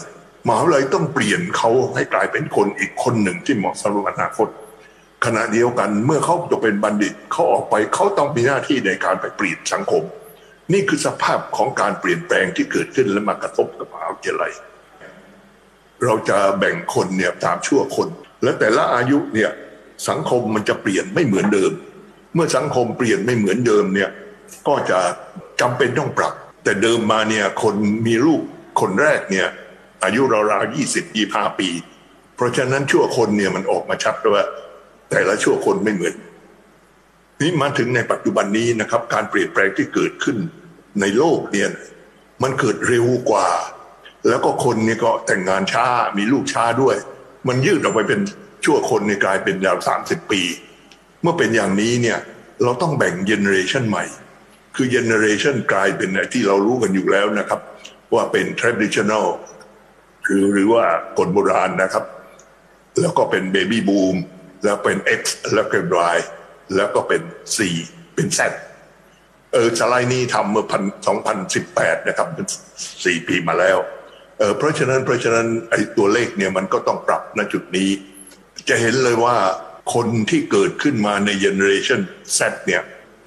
[0.47, 4.49] มหาวิทยาลัยต้องเปลี่ยนเขาให้กลายเป็นคนอีกคนหนึ่งที่เหมาะสำหรับอนาคต
[5.25, 10.03] ขณะเดียวกันเมื่อเขาจะเป็นบัณฑิตเขาออกไปเขาต้องมีหน้าที่ในการไปเปลี่ยนสังคม
[10.73, 14.53] นี่คือสภาพของการเปลี่ยนแปลงที่เกิดขึ้นและมากระทบกับมหาวิทยาลัย
[16.05, 18.09] เราจะแบ่งคนเนี่ยตามชั่วคน
[18.43, 19.51] และแต่ละอายุเนี่ย
[20.09, 21.73] สังคมมันจะเปลี่ยนไม่เหมือนเดิม
[22.37, 24.11] เมื่อสังคมเปลี่ยนไม่เหมือนเดิมเนี่ย
[24.69, 24.99] ก็จะ
[25.61, 27.75] จำเป็นต้องปรับ แต่เดิมมาเนี่ยคน
[28.07, 28.43] มีลูก
[28.81, 29.47] คนแรกเนี่ย
[30.05, 31.69] อายุราวๆยี่สิบยี่ห้าปี
[32.37, 34.45] เพราะฉะนั้นชั่วคนเนี่ยมันออกมาชัดว่า
[35.11, 36.15] แต่ละชั่วคนไม่เหมือน
[37.41, 40.37] นี่มาถึงในปัจจุบันนี้นะครับ การเปลี่ยนแปลงที่เกิดขึ้น
[41.01, 41.69] ในโลกเนี่ย
[42.43, 43.49] มันเกิดเร็วกว่า
[44.29, 45.87] แล้วก็คนนี่ก็แต่งงานช้า
[46.19, 46.97] มีลูกช้าด้วย
[47.49, 48.21] มันยืดออกไปเป็น
[48.65, 50.43] ชั่วคนในกลายเป็นยาวสามสิบปี
[51.27, 52.19] เมื่อเป็นอย่างนี้เนี่ย
[52.63, 54.05] เราต้องแบ่ง generation ใหม่
[54.77, 57.61] คือ generation กลายเป็นที่เรารู้กันอยู่แล้วนะครับ
[58.15, 59.27] ว่าเป็น traditional
[60.25, 60.85] หรือหรือว่า
[61.19, 62.05] คนโบราณนะครับ
[63.01, 64.17] แล้วก็เป็น baby boom
[64.65, 65.23] แล้วเป็น X
[65.55, 65.79] แล้วก็
[66.15, 66.19] Y
[66.77, 67.23] แล้วก็เป็น
[67.57, 67.59] C
[68.15, 68.41] เป็น Z
[69.53, 72.47] เออสไลด์นี้ทำเมื่อพันสองพันสิบแปดนะครับเป็น
[73.05, 73.79] สี่ปีมาแล้ว
[74.39, 77.91] เออเพราะฉะนั้นเพราะฉะนั้นไอ้ตัวเลขเนี่ยมันก็ต้องปรับณจุดนี้
[78.69, 79.37] จะเห็นเลยว่า
[79.95, 82.01] คนที่เกิดขึ้นมาในเจเนอเรชัน
[82.39, 82.83] Z เนี่ย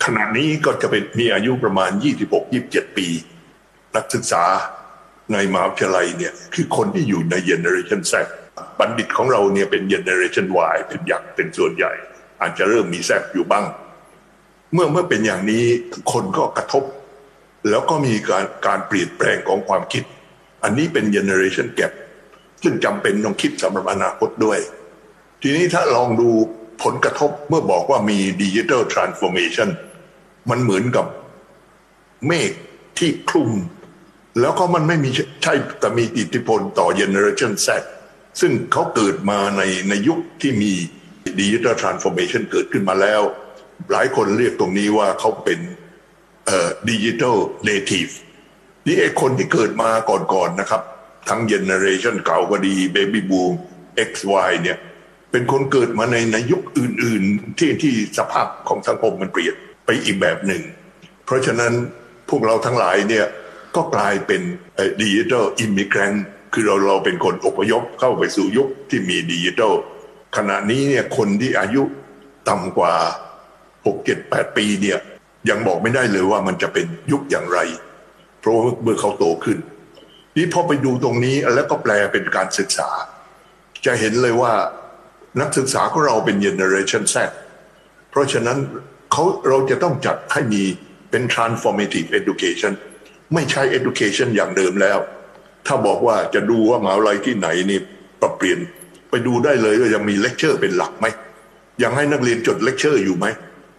[0.05, 1.91] ขณะนี้ก็จะเป็นมีอายุประมาณ
[2.43, 3.07] 26-27 ปี
[3.95, 4.43] นักศึกษา
[5.33, 8.13] ในมหาวิทยาลัยเนี่ยคือคนที่อยู่ในเจเนอเรชัน Z
[8.79, 11.91] บัณฑิตของเราเนี่ยเป็นเจเนอเรชัน Y เป็นยักษ์เป็นส่วนใหญ่
[12.41, 13.65] อาจจะเริ่มมี Z อยู่บ้าง
[14.73, 15.65] เมื่อเมื่อเป็นอย่างนี้
[16.11, 16.83] คนก็กระทบ
[17.69, 20.03] แล้วก็มีการการเปลี่ยนแปลงของความคิด
[20.63, 21.93] อันนี้เป็นเจเนอเรชันแก p
[22.63, 24.59] ซึ่งจำเป็นต้องคิดสำหรับอนาคตด้วย
[25.41, 26.29] ทีนี้ถ้าลองดู
[26.83, 29.69] ผลกระทบเมื่อบอกว่ามี digital transformation
[30.49, 31.05] มันเหมือนกับ
[32.27, 32.51] เมฆ
[32.97, 33.51] ที่คลุม
[34.39, 35.09] แล้วก็มันไม่มี
[35.43, 37.67] ใช่แต่มีอิทธิพลต่อ generation Z
[38.39, 40.71] ซึ่งเขาเกิดมาในในยุคที่มี
[41.39, 43.21] digital transformation เกิดขึ้นมาแล้ว
[43.91, 45.59] หลายคนเรียกตรงนี้ว่าเขาเป็น
[46.89, 48.07] digital native
[48.87, 50.81] นี่ไอ้คนที่เกิดมาก่อนๆนะครับ
[51.29, 53.51] ทั้ง generation เก่าก็ดี baby boom
[54.09, 54.77] X Y เนี่ย
[55.31, 60.61] เป็นคนเกิดมาในในยุคอื่น ๆ ที่ที่สภาพของสังคมมันเปลี่ยนไปอีกแบบหนึ่ง
[61.25, 61.73] เพราะฉะนั้น
[62.29, 63.25] พวกเราทั้งหลายเนี่ย
[63.75, 64.41] ก็กลายเป็น
[65.01, 66.13] digital immigrant
[66.53, 69.73] คือเราเราเป็นคนอพยพเข้าไปสู่ยุคที่มีดิจิทัล
[70.37, 71.83] ขณะนี้เนี่ยคนที่อายุ
[72.49, 72.93] ต่ำกว่า
[73.85, 74.99] 6 7 8 ปีเนี่ย
[75.49, 77.59] ยังบอกไม่ได้เลยว่ามันจะเป็นยุคอย่างไร
[78.39, 79.57] เพราะเมื่อเขาโตขึ้น
[80.35, 82.89] นี่พอไปดูตรงนี้แล้วก็แปลเป็นการศึกษา
[83.85, 84.53] จะเห็นเลยว่า
[85.41, 87.15] นักศึกษาของเราเป็น generation Z
[88.11, 88.57] เพราะฉะนั้น
[89.11, 90.63] เขาเราจะต้องจัดให้มี
[91.11, 92.73] เป็น transformative education
[93.33, 94.97] ไม่ใช่ education อย่างเดิมแล้ว
[95.67, 97.79] ถ้าบอกว่าจะดูว่ามหาวิทยาลัยที่ไหนนี่
[98.21, 98.59] ปรับเปลี่ยน
[99.09, 101.07] ไปดูได้เลยว่ายังมีเลคเชอร์เป็นหลักไหม
[101.83, 103.25] ยังให้นักเรียนจดเลคเชอร์อยู่ไหม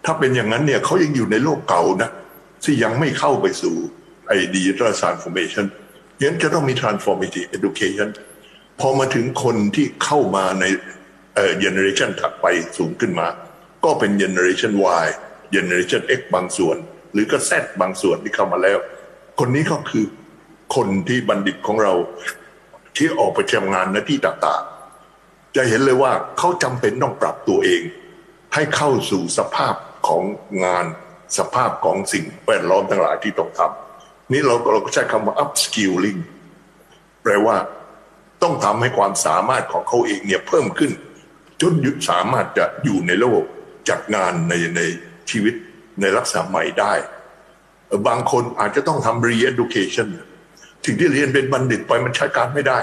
[0.05, 2.11] ถ้าเป็นอย่างนั้นเนี่ยเขายังอยู่ในโลกเก่านะ
[2.65, 3.77] ที่ยังไม่เข้าไปสู่
[4.27, 5.67] ไอ้ digital transformation
[6.21, 8.09] งั้นจะต้องมี transformative education
[8.81, 10.65] พอมาถึงคนที่เข้ามาใน
[11.41, 12.47] เอ่อ generation ถัดไป
[12.79, 13.29] สูงขึ้นมา
[13.85, 14.73] ก็เป็น generation
[15.05, 15.07] Y
[15.55, 16.77] generation X บางส่วน
[17.13, 18.79] หรือก็ Z บางส่วนที่เข้ามาแล้ว
[19.39, 20.05] คนนี้ก็คือ
[20.77, 21.95] คนที่บัณฑิตของเรา
[22.97, 27.83] ที่ออกไปทำงานหน้าที่ต่างๆ จะเห็นเลยว่าเขาจำเป็นต้องปรับตัวเอง
[28.55, 29.75] ให้เข้าสู่สภาพ
[30.09, 30.23] ของ
[30.65, 30.87] งาน
[31.39, 36.21] สภาพของสิ่งแวดล้อมทั้งหลายที่ต้องทำนี่เราเราก็ใช้คำว่า upskilling
[37.23, 37.57] แปลว่า
[38.43, 40.93] ต้องทำให้ความสามารถของเขาเองเนี่ยเพิ่มขึ้น
[41.61, 43.43] จนยุสามารถจะอยู่ในโลก
[43.89, 44.81] จัดงานในใน
[45.31, 45.55] ชีวิต
[46.01, 46.95] ในลักษณะใหม่ได้
[48.07, 50.09] บางคนอาจจะต้องทำ re-education
[50.85, 52.79] ถึงที่เรียนเป็นบัณฑิตไปมันใช้การไม่ได้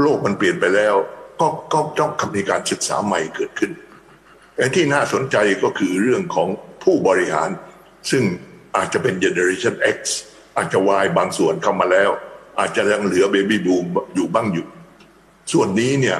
[0.00, 0.94] โลกมันเปลี่ยนไปแล้ว
[1.40, 3.70] ก็ก็ต้องมีการศึกษาใหม่เกิดขึ้น
[4.56, 6.48] แต่ที่น่าสนใจก็คือเรื่องของ
[6.84, 7.50] ผู้บริหาร
[8.10, 8.22] ซึ่ง
[8.76, 9.98] อาจจะเป็น generation X
[10.56, 12.10] อาจจะ Y บางส่วนเข้ามาแล้ว
[12.58, 14.66] อาจจะยังเหลือ baby boom อยู่บ้างอยู่
[15.52, 16.18] ส่วนนี้เนี่ย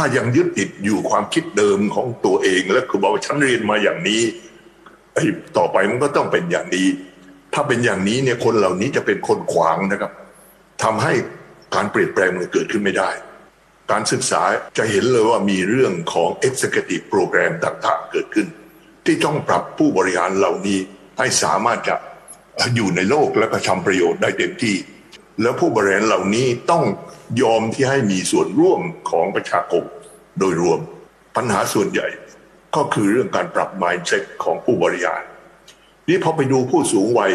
[0.00, 4.22] ถ้ายังยึดติดอยู่ความคิดเดิมของตัวเองและคือบอกว่าฉันเรียนมาอย่างนี้
[5.14, 5.24] ไอ้
[5.56, 6.88] ต่อไปมันก็ต้องเป็นอย่างนี้
[7.54, 10.12] ถ้าเป็นอย่างนี้เนี่ยคนเหล่านี้จะเป็นคนขวางนะครับ
[10.82, 11.12] ทำให้
[11.74, 13.10] การเปลี่ยนแปลงมันเกิดขึ้นไม่ได้
[13.90, 14.42] การศึกษา
[14.78, 18.46] จะเห็นเลยว่ามีเรื่องของ executive program ต่างๆ เกิดขึ้น
[19.04, 20.78] ที่ต้องปรับผู้บริหารเหล่านี้
[21.18, 21.94] ให้สามารถจะ
[22.74, 24.76] อยู่ในโลกและก็ทำประโยชน์ได้เต็มที่
[25.42, 26.84] แล้วผู้บริหารเหล่านี้ต้อง
[27.42, 29.84] ยอมที่ให้มีส่วนร่วมของประชาคม
[30.38, 30.80] โดยรวม
[31.36, 32.08] ปัญหาส่วนใหญ่
[32.76, 35.22] ก็คือเรื่องการปรับ mindset ของผู้บริหาร
[36.08, 37.32] นี่พอไปดูผู้สูงวัย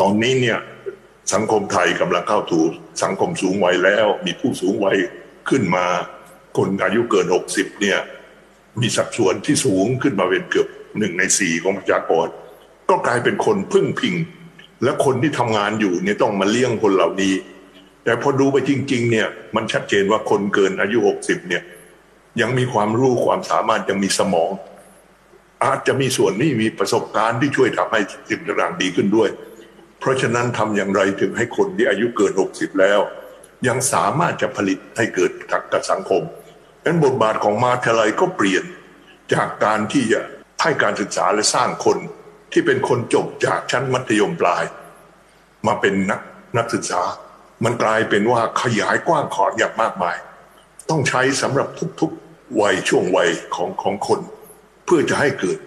[0.00, 0.58] ตอนนี้เนี่ย
[1.32, 2.60] สังคมไทยกำลังเข้าถู
[3.02, 4.98] สังคมสูงวัยแล้ว มีผู้สูงวัย
[5.48, 5.86] ขึ้นมา
[6.56, 7.98] คนอายุเกิน 60เนี่ย
[8.80, 10.68] มีสัดส่วนที่สูงขึ้นมาเป็นเกือบ
[10.98, 12.26] หนึ่งในสี่ของประชากร
[12.90, 14.14] ก็กลายเป็นคนพึ่งพิง
[14.82, 17.34] และคนที่ทำงานอยู่เนี่ยต้องมาเลี้ยงคนเหล่านี้
[18.04, 21.62] แต่พอดูไปจริง ๆ เนี่ย มันชัดเจนว่าคนเกินอายุ60เนี่ย
[22.40, 24.50] ยังมีความรู้ความสามารถยังมีสมอง
[25.64, 29.30] อาจจะมีส่วนนี้มีประสบการณ์ที่ช่วยทำให้สิ่งต่างๆดีขึ้นด้วย
[30.00, 33.00] เพราะฉะนั้นทำอย่างไรถึงให้คนที่อายุเกิน60แล้ว
[33.68, 35.30] ยังสามารถจะผลิตให้เกิด
[35.72, 36.22] กับสังคม
[36.82, 38.64] ดังนั้นบทบาทของมหาวิทยาลัยก็เปลี่ยน
[39.34, 40.20] จากการที่จะ
[40.62, 41.98] ให้การศึกษาและสร้างคน
[42.52, 44.64] ที่เป็นคนจบจากชั้นมัธยมปลาย
[45.66, 46.20] มาเป็นนัก
[46.56, 47.02] นักศึกษา
[47.64, 50.16] มันกลายเป็นว่าขยายกว้างขออย่างมากมาย
[50.90, 51.68] ต้องใช้สำหรับ
[52.00, 54.20] ทุกๆวัยช่วงวัยของของคน
[54.84, 55.58] เพื่อจะให้เกิด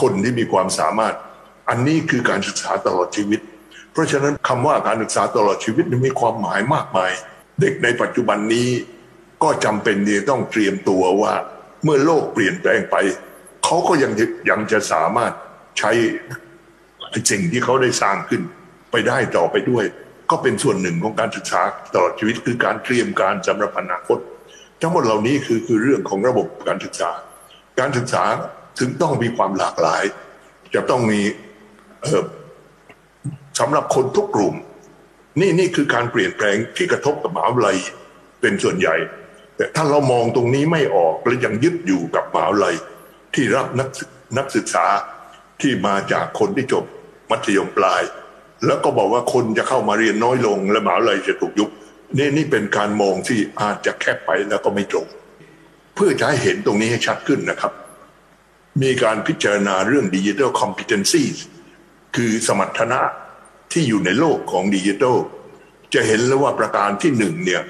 [0.00, 1.14] คนที่มีความสามารถ
[1.68, 3.40] อันนี้คือการศึกษาตลอดชีวิต
[3.92, 7.10] เพราะฉะนั้นคำว่าการศึกษาตลอดชีวิตมีความหมายมากมาย
[7.60, 8.68] เด็กในปัจจุบันนี้
[9.42, 11.32] ก็จำเป็นที่ต้องเตรียมตัวว่า
[11.84, 12.96] เมื่อโลกเปลี่ยนแปลงไป
[13.64, 14.12] เขาก็ยัง
[14.50, 15.32] ยังจะสามารถ
[15.78, 15.90] ใช้
[17.30, 18.42] สิ่งที่เขาได้สร้างขึ้น
[18.90, 19.84] ไปได้ต่อไปด้วย
[20.30, 21.60] ก็เป็นส่วนหนึ่งของการศึกษา
[21.94, 24.18] ตลอดชีวิตคือการเตรียมการสำหรับอนาคต
[24.80, 27.10] ทั้งหมดเหล่านี้คือคือเรื่องของระบบการศึกษา
[27.80, 28.24] การศึกษา
[28.78, 30.02] ถึงต้องมีความหลากหลาย
[30.74, 31.20] จะต้องมี
[33.60, 34.54] สำหรับคนทุกกลุ่ม
[35.40, 37.76] นี่นี่คือการเปลี่ยนแปลงที่กระทบกับมหาวิทยาลัย
[38.40, 38.96] เป็นส่วนใหญ่
[39.56, 42.74] แต่ถ้าเรามองตรงนี้ไม่ออกและยังยึดอยู่กับมหาวิทยาลัย
[43.34, 43.88] ที่รับนัก
[44.38, 44.86] นักศึกษา
[45.60, 46.84] ที่มาจากคนที่จบ
[47.30, 48.02] มัธยมปลาย
[48.66, 51.70] แล้วก็บอกว่าคนจะเข้ามาเรียนน้อยลง และมหาวิทยาลัยจะถูกยุบ
[52.16, 55.06] นี่นี่เป็นการมองที่อาจจะแคบไปแล้วก็ไม่ตรง
[55.94, 57.72] เพื่อจะให้เห็นตรงนี้ให้ชัดขึ้นนะครับ
[58.82, 61.24] มีการพิจารณาเรื่องดิจิทัลคอมพิเทนซี
[62.16, 63.00] คือสมรรถนะ
[63.72, 65.16] ที่อยู่ในโลกของดิจิทัล
[65.94, 67.62] จะเห็นแล้วว่าประการที่หนึ่งเนี่ย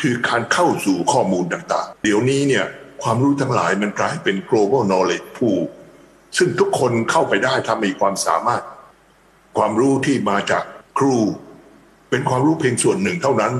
[0.00, 2.64] คือการเข้าสู่ข้อมูลต่างๆ เดี๋ยวนี้เนี่ย
[3.02, 5.62] ความรู้ทั้งหลายมันกลายเป็น global knowledge pool
[6.38, 8.62] ซึ่งทุกคนเข้าไปได้ถ้ามีความสามารถ
[9.56, 10.64] ความรู้ที่มาจาก
[10.98, 11.16] ครู
[12.10, 13.52] เป็นความรู้เพียงส่วนหนึ่งเท่านั้น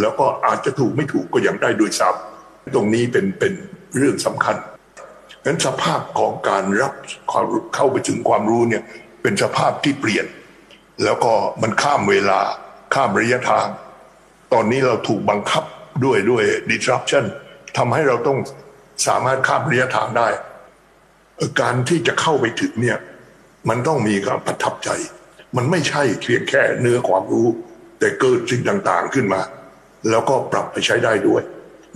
[0.00, 3.52] แล้วก็อาจจะถูกไม่ถูกก็ยังได้โดยซ้ำตรงนี้เป็นเป็น
[3.96, 4.56] เรื่องสำคัญ
[5.44, 6.92] งั้นสภาพของการรับ
[7.30, 8.82] ความเข้าไปถึงความรู้เนี่ย
[9.22, 10.26] เป็นสภาพที่เปลี่ยน
[11.04, 12.40] แล้วก็มันข้ามเวลา
[12.94, 13.66] ข้ามระยะทาง
[14.52, 15.64] ตอนนี้เราถูกบังคับ
[16.04, 17.24] ด้วยด้วย disruption
[17.76, 18.38] ทำให้เราต้อง
[19.06, 20.28] สามารถข้ามระยะทางได้
[21.60, 22.98] การที่จะเข้าไปถึงเนี่ย
[23.68, 24.90] มันต้องมีการประทับใจ
[25.56, 27.48] มันไม่ใช่เพียงแค่เนื้อความรู้
[27.98, 29.40] แต่เกิดสิ่งต่างๆขึ้นมา
[30.10, 31.42] แล้วก็ปรับไปใช้ได้ด้วย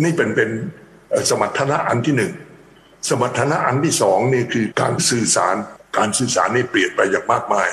[0.02, 0.50] นี่เป็นเป็น
[1.30, 2.32] สมรรถนะอันที่หนึ่ง
[3.08, 5.56] สมรรถนะอันที่สองนี่คือการสื่อสาร
[5.98, 7.68] การสื่อสารนี่เปลี่ยนไปอย่างมากมาย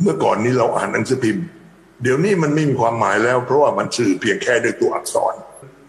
[0.00, 1.44] เมื่อก่อนนี้เราอ่านหนังสือพิมพ์
[2.02, 5.34] เดี๋ยวนี้มันไม่มีความหมายแล้ว เพราะว่ามันสื่อเพียงแค่ด้วยตัวอักษร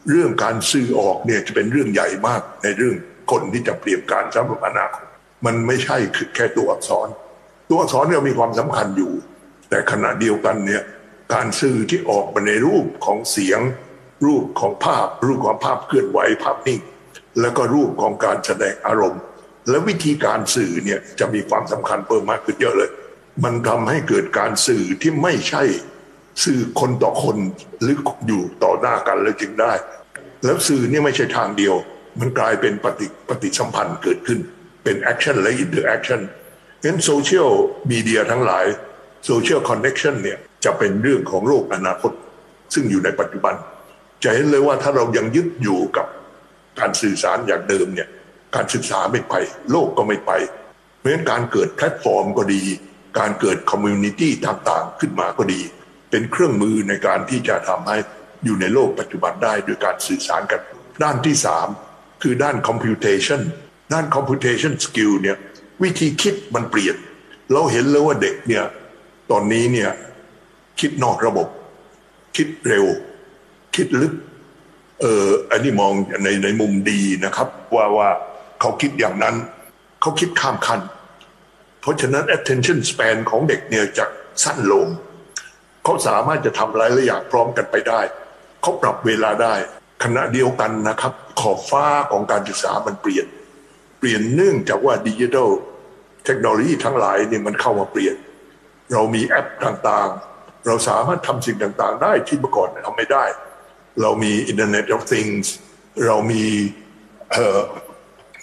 [0.09, 2.95] เรื่องการสื่อออกเนี่ยจะเป็นเรื่องใหญ่มากในเรื่อง
[3.31, 5.05] คนที่จะเปลี่ยนการสำหรับอนาคต
[5.45, 5.97] มันไม่ใช่
[6.35, 7.07] แค่ตัวอักษร
[7.69, 9.13] ตัวอักษรเนี่ยมีความสำคัญอยู่
[9.69, 10.83] แต่ขณะเดียวกันเนี่ย
[11.33, 13.59] การสื่อที่ออกมาในรูปของเสียง
[14.25, 16.81] รูปของภาพ รูปของภาพเคลื่อนไหวภาพนิ่ง
[17.39, 19.21] แล้วก็รูปของการแสดงอารมณ์
[19.69, 22.89] และวิธีการสื่อเนี่ยจะมีความสำคัญเพิ่มมากขึ้นเยอะเลย
[23.43, 25.63] มันทำให้เกิดการสื่อที่ไม่ใช่
[26.43, 27.37] สื่อคนต่อคน
[27.81, 27.95] หรือ
[28.27, 29.73] อยู่ต่อหน้ากันแล้วจึงได้
[30.43, 31.75] แล้วสื่อเนี่ยไม่ใช่ทางเดียว
[32.19, 34.39] มันกลายเป็นปฏิปฏิสัมพันธ์เกิดขึ้น
[34.83, 36.21] เป็น action และ interaction
[36.83, 37.49] งั้น social
[37.91, 38.65] media ทั้งหลาย
[39.25, 42.11] social connection เนี่ยจะเป็นเรื่องของโลกอนาคต
[42.73, 43.55] ซึ่งอยู่ในปัจจุบัน
[44.23, 46.07] จะเห็นเลยว่าถ้าเรายังยึดอยู่กับ
[46.79, 48.07] การสื่อสารอย่างเดิมเนี่ย
[48.55, 49.33] การศึกษาไม่ไป
[49.71, 50.31] โลกก็ไม่ไป
[50.97, 52.63] เพราะฉะนั้นการเกิดแพลตฟอร์มก็ดี
[53.19, 55.61] การเกิด community ต่างๆ ขึ้นมาก็ดี
[56.11, 57.97] เป็นเครื่องมือในการที่จะทำให้
[58.45, 60.61] อยู่ในโลกปัจจุบันได้โดยการสื่อสารกัน
[61.03, 61.67] ด้านที่สาม
[62.21, 63.41] คือด้าน computation
[63.93, 65.37] ด้าน computation skill เนี่ย
[65.83, 66.95] วิธีคิดมันเปลี่ยน
[67.53, 68.65] เราเห็นแล้วว่าเด็กเนี่ย
[69.31, 69.91] ตอนนี้เนี่ย
[70.79, 71.47] คิดนอกระบบ
[72.35, 72.85] คิดเร็ว
[73.75, 74.13] คิดลึก
[75.01, 78.09] เอออันนี้มองในในมุมดีนะครับ ว่าว่า
[78.61, 79.35] เขาคิดอย่างนั้น
[80.01, 80.81] เขาคิดข้ามขั้น
[81.81, 84.05] เพราะฉะนั้น attention span ของเด็กเนี่ยจะ
[84.43, 84.87] สั้นลง
[85.83, 88.01] เขาสามารถจะทำหลายๆอย่างพร้อมกันไปได้
[88.61, 89.55] เขาปรับเวลาได้
[90.03, 93.27] ขณะเดียวกันนะครับ ขอบฟ้าของการศึกษามันเปลี่ยน
[93.99, 95.49] เปลี่ยนเนื่องจากว่าดิจิทัล
[96.25, 98.15] เทคโนโลยีทั้งหลายเนี่ยมันเข้ามาเปลี่ยน
[98.91, 103.25] เรามีแอปต่างๆ เราสามารถทำสิ่งต่างๆ ได้ที่เมื่อก่อนทำไม่ได้
[104.01, 105.45] เรามี Internet of Things
[106.05, 106.43] เรามี
[107.31, 107.59] เอ่อ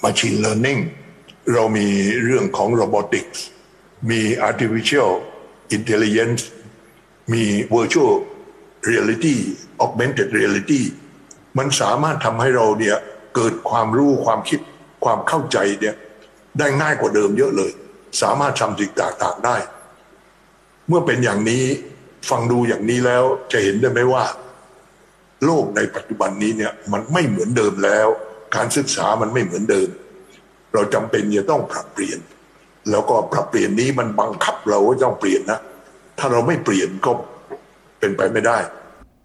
[0.05, 0.81] Machine Learning
[1.55, 1.87] เรามี
[2.25, 3.39] เรื่องของ Robotics
[4.11, 5.11] มี Artificial
[5.77, 6.43] Intelligence
[7.33, 8.15] มี Virtual
[8.91, 9.37] Reality
[9.85, 10.83] Augmented Reality
[11.59, 12.97] มันสามารถทำให้เราเนี่ย
[13.35, 14.61] เกิดความรู้ความคิด
[15.05, 15.95] ความเข้าใจเนี่ย
[16.59, 17.71] ได้ง่ายกว่าเดิมเยอะเลย
[18.23, 19.57] สามารถทำสิ่งต่างๆได้
[20.89, 21.65] เมื่อเป็นอย่างนี้
[22.31, 24.25] ฟังดูอย่างนี้แล้วจะเห็นได้ไหมว่า
[25.45, 28.09] โลกในปัจจุบันนี้เนี่ยมันไม่เหมือนเดิมแล้ว
[28.57, 29.89] การศึกษามันไม่เหมือนเดิม
[30.73, 32.19] เราจำเป็นจะต้องปรับเปลี่ยน
[32.91, 35.61] แล้วก็ปรับเปลี่ยนนี้มันบังคับเราว่าต้องเปลี่ยนนะ
[36.19, 37.13] ถ้าเราไม่เปลี่ยนก็
[37.99, 38.59] เป็นไปไม่ได้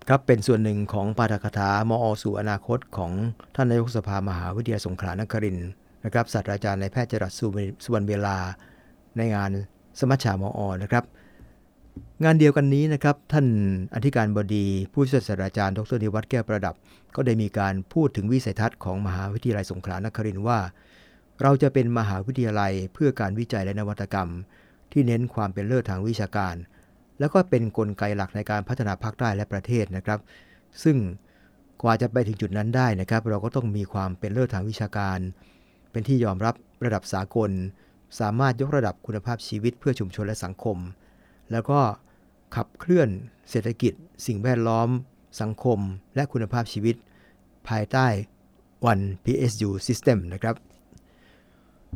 [0.09, 3.11] ครับเป็นส่วนหนึ่งของปาฐกถามอสู่อนาคตของ
[3.55, 5.69] ท่านนายกสภามหาวิทยาลัยสงขลานครินทร์
[6.05, 8.37] นะครับศาสตราจารย์นายแพทย์จรัสสุวรรณเวลา
[9.17, 9.51] ในงาน
[9.99, 11.03] สมัชชามอนะครับ
[12.23, 13.47] งานเดียวกันนี้นะครับท่าน
[13.95, 16.75] อธิการบดีผู้ช่วยศาสตราจารย์ดรนิวัฒน์แก้วประดับ
[17.15, 20.59] ก็ได้มีการพูดถึงวิสัยทัศน์ของมหาวิทยาลัยสงขลานครินทร์ว่า
[21.41, 24.29] เราจะเป็นมหาวิทยาลัยเพื่อการวิจัยและนวัตกรรม
[24.91, 26.55] ที่เน้นความเป็นเลิศทางวิชาการ
[27.19, 30.19] แล้วก็เป็นนกลไกหลักในการพัฒนาภาคใต้และประเทศนะครับ
[30.83, 30.97] ซึ่ง
[31.81, 35.19] กว่าจะไปถึงจุดนั้นได้นะครับ เราก็ต้องมีความเป็นเลิศทางวิชาการ
[35.91, 37.51] เป็นที่ยอมรับระดับสากล
[38.19, 40.77] สามารถยกระดับคุณภาพชีวิตเพื่อชุมชนและสังคม
[41.51, 41.79] แล้วก็
[42.55, 43.09] ขับเคลื่อน
[43.49, 43.93] เศรษฐกิจ
[44.27, 44.89] สิ่งแวดล้อม
[45.41, 45.79] สังคม
[46.15, 46.95] และคุณภาพชีวิต
[47.67, 48.07] ภายใต้
[48.91, 50.55] One PSU System นะครับ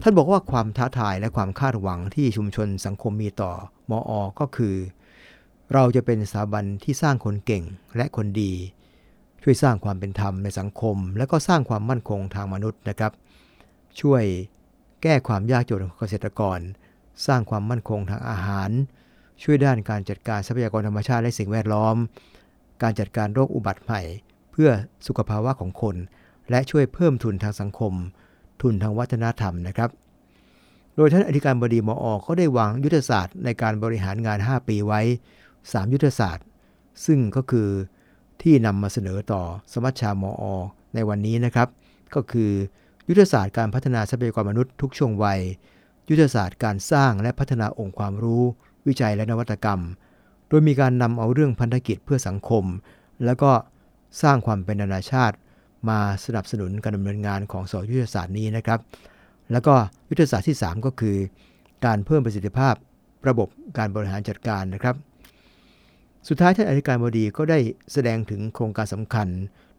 [0.02, 3.52] ท่านบอกว่าความท้าทายและความคาดหวังที่ชุมชนสังคมมีต่อ
[3.90, 4.76] มออก็คือ
[5.74, 7.64] เราจะเป็นสถาบันที่สร้างคนเก่ง
[7.98, 8.54] และคนดี
[9.44, 13.12] ช่วยสร้างความเป็นธรรมในสังคม และก็สร้างความมั่นคงทางมนุษย์นะครับ
[14.02, 14.24] ช่วย
[15.04, 16.60] แก้ความยากจนของเกษตรกร
[17.28, 18.70] สร้างความมั่นคงทางอาหาร
[19.44, 21.96] ช่วยด้านการจัดการทรัพยากรธรรมชาติและสิ่งแวดล้อม
[22.82, 24.02] การจัดการโรคอุบัติใหม่
[24.52, 24.70] เพื่อ
[25.08, 25.96] สุขภาวะของคน
[26.50, 27.94] และช่วยเพิ่มทุนทางสังคม
[28.62, 29.90] ทุนทางวัฒนธรรมนะครับ
[30.96, 35.02] โดยท่านอธิการบดีมออก็ได้วางยุทธศาสตร์ในการบริหารงาน 5 ปีไว้
[35.72, 36.46] 3 ยุทธศาสตร์
[37.06, 37.70] ซึ่งก็คือ
[38.42, 40.56] ที่นำมาเสนอต่อสมัชชามออ
[40.94, 41.68] ในวันนี้นะครับ
[42.16, 42.52] ก็คือ
[43.10, 45.42] ยุทธศาสตร์การพัฒนาทรัพยากรมนุษย์ทุกช่วงวัย
[46.10, 48.44] ยุทธศาสตร์การสร้างและพัฒนาองค์ความรู้
[48.88, 49.82] วิจัยและนวัตกรรม
[50.50, 52.64] โดยมีการนำเอาเรื่องพันธกิจเพื่อสังคม
[53.26, 53.52] แล้วก็
[54.22, 55.36] สร้างความเป็นนานาชาติ
[55.90, 58.80] มาสนับสนุนการดำเนินงานของสอยุทธศาสตร์นี้นะครับ
[59.52, 59.74] แล้วก็
[60.10, 61.18] ยุทธศาสตร์ที่ 3 ก็คือ
[61.86, 62.76] การเพิ่มประสิทธิภาพ
[63.28, 64.96] ระบบการบริหารจัดการนะครับ
[66.28, 67.60] สุดท้ายท่านอธิการบดีก็ได้
[67.94, 69.28] แสดงถึงโครงการสำคัญ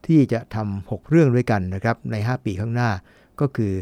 [0.07, 2.91] ที่จะทำ6เรื่องด้วยกันนะครับใน 5 ปีข้างหน้า
[3.41, 3.73] ก็คือ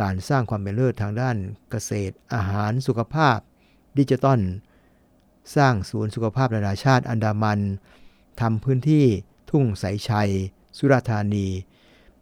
[0.00, 1.36] การสร้างความเป็นเลิศทางด้าน
[1.70, 3.38] เกษตร อาหารสุขภาพ
[3.98, 4.40] ดิจิตอล
[5.56, 7.60] สร้างศูนย์สุขภาพนานาชาติอันดามัน
[8.40, 9.04] ทำพื้นที่
[9.50, 10.30] ทุ่งสายชัย
[10.76, 11.46] สุราษฎร์ธานี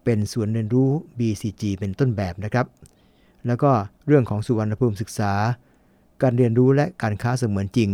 [0.04, 2.66] เป็นศูนย์เรียนรู้ BCG เป็นต้นแบบนะครับ
[3.46, 3.70] แล้วก็
[4.06, 5.32] เรื่องของสุวรรณภูมิศึกษา
[6.22, 7.90] การเรียนรู้และการค้าเสมือนจริง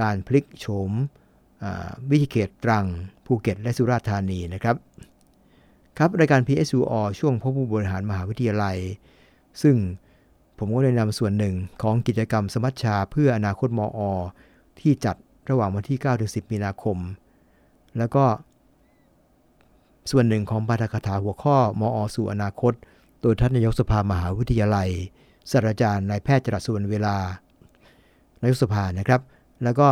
[0.00, 0.90] การพลิกโฉม
[2.10, 2.86] วิธีเขตตรัง
[3.26, 4.76] ภูเก็ต และสุราษฎร์ธานีนะครับ
[5.98, 8.76] ครับ รายการ PSUO ช่วงพบผู้บริหารมหาวิทยาลัย
[9.62, 9.76] ซึ่ง
[10.58, 14.00] ผมก็ได้นำส่วนหนึ่งของกิจกรรมสมัชชาเพื่ออนาคตมอ
[14.80, 15.16] ที่จัด
[15.50, 16.96] ระหว่างวันที่9ถึง10 มีนาคม
[17.98, 18.24] แล้วก็
[20.10, 22.72] ส่วนหนึ่งของปาฐกถาหัวข้อมอ สู่อนาคต
[23.22, 24.88] โดยท่านนายกสภามหาวิทยาลัย
[25.50, 27.16] ศาสตราจารย์นายแพทย์จรัสสุวรรณเวลา
[28.40, 29.20] นายกสภานะครับ
[29.64, 29.88] แล้วก็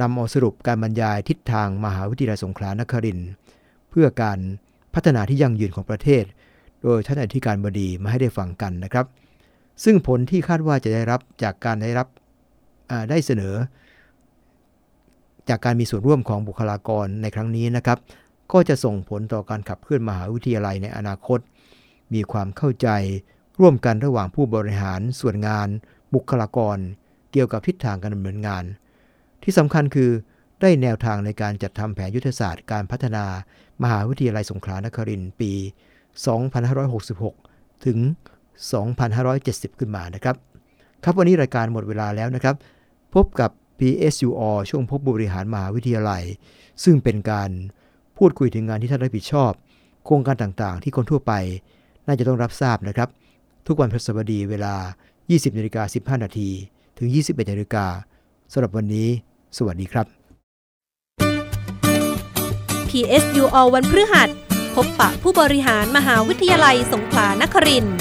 [0.00, 3.30] นำเอาสรุปการบรรยายทิศทางมหาวิทยาลัยสงขลานครินทร์
[3.90, 4.38] เพื่อการ
[4.94, 6.24] พัฒนาที่ยั่งยืนของประเทศ
[6.82, 9.06] โดยท่านอธิการบดีมาให้ได้ฟังกันนะครับ
[9.84, 12.08] ซึ่งผลที่คาดว่าจะได้รับจากการได้รับ
[13.10, 13.54] ได้เสนอ
[15.48, 17.98] จากการมีส่วนร่วมของบุคลากรในครั้งนี้นะครับ
[18.52, 21.38] ก็จะส่งผลต่อการขับเคลื่อนมหาวิทยาลัยในอนาคต
[22.14, 22.88] มีความเข้าใจ
[23.60, 25.68] ร่วมกันระหว่างผู้บริหารส่วนงาน
[26.14, 26.78] บุคลากร
[27.32, 28.64] เกี่ยวกับทิศทางการดำเนินงาน
[29.42, 30.10] ที่สำคัญคือ
[30.60, 33.24] ได้แนวทางในการจัดทำแผนยุทธศาสตร์การพัฒนา
[33.82, 35.52] มหาวิทยาลัยสงขลานครินทร์ปี
[36.88, 37.98] 2566 ถึง
[38.88, 40.36] 2570 ขึ้นมานะครับ
[41.04, 42.56] ครับวันนี้รายการหมดเวลาแล้วนะครับ
[43.14, 46.22] พบกับ PSUO ช่วงพบบริหารมหาวิทยาลัย
[46.84, 47.50] ซึ่งเป็นการ
[48.16, 49.52] พูดคุยถึงงานที่ท่านรับผิดชอบ
[50.04, 51.32] โครงการต่างๆ ที่คนทั่วไป
[52.06, 53.08] น่าจะต้องรับทราบนะครับ
[53.66, 54.74] ทุกวันพฤหัสบดีเวลา
[55.16, 56.50] 20นาฬิกา15 นาที
[56.98, 57.86] ถึง 21นาฬิกา
[58.52, 59.08] สำหรับวันนี้
[59.56, 60.06] สวัสดีครับ
[62.88, 64.28] PSUO วันพฤหัส
[64.74, 67.96] พบปะผู้บริหารมหาวิทยาลัยสงขลานครินทร์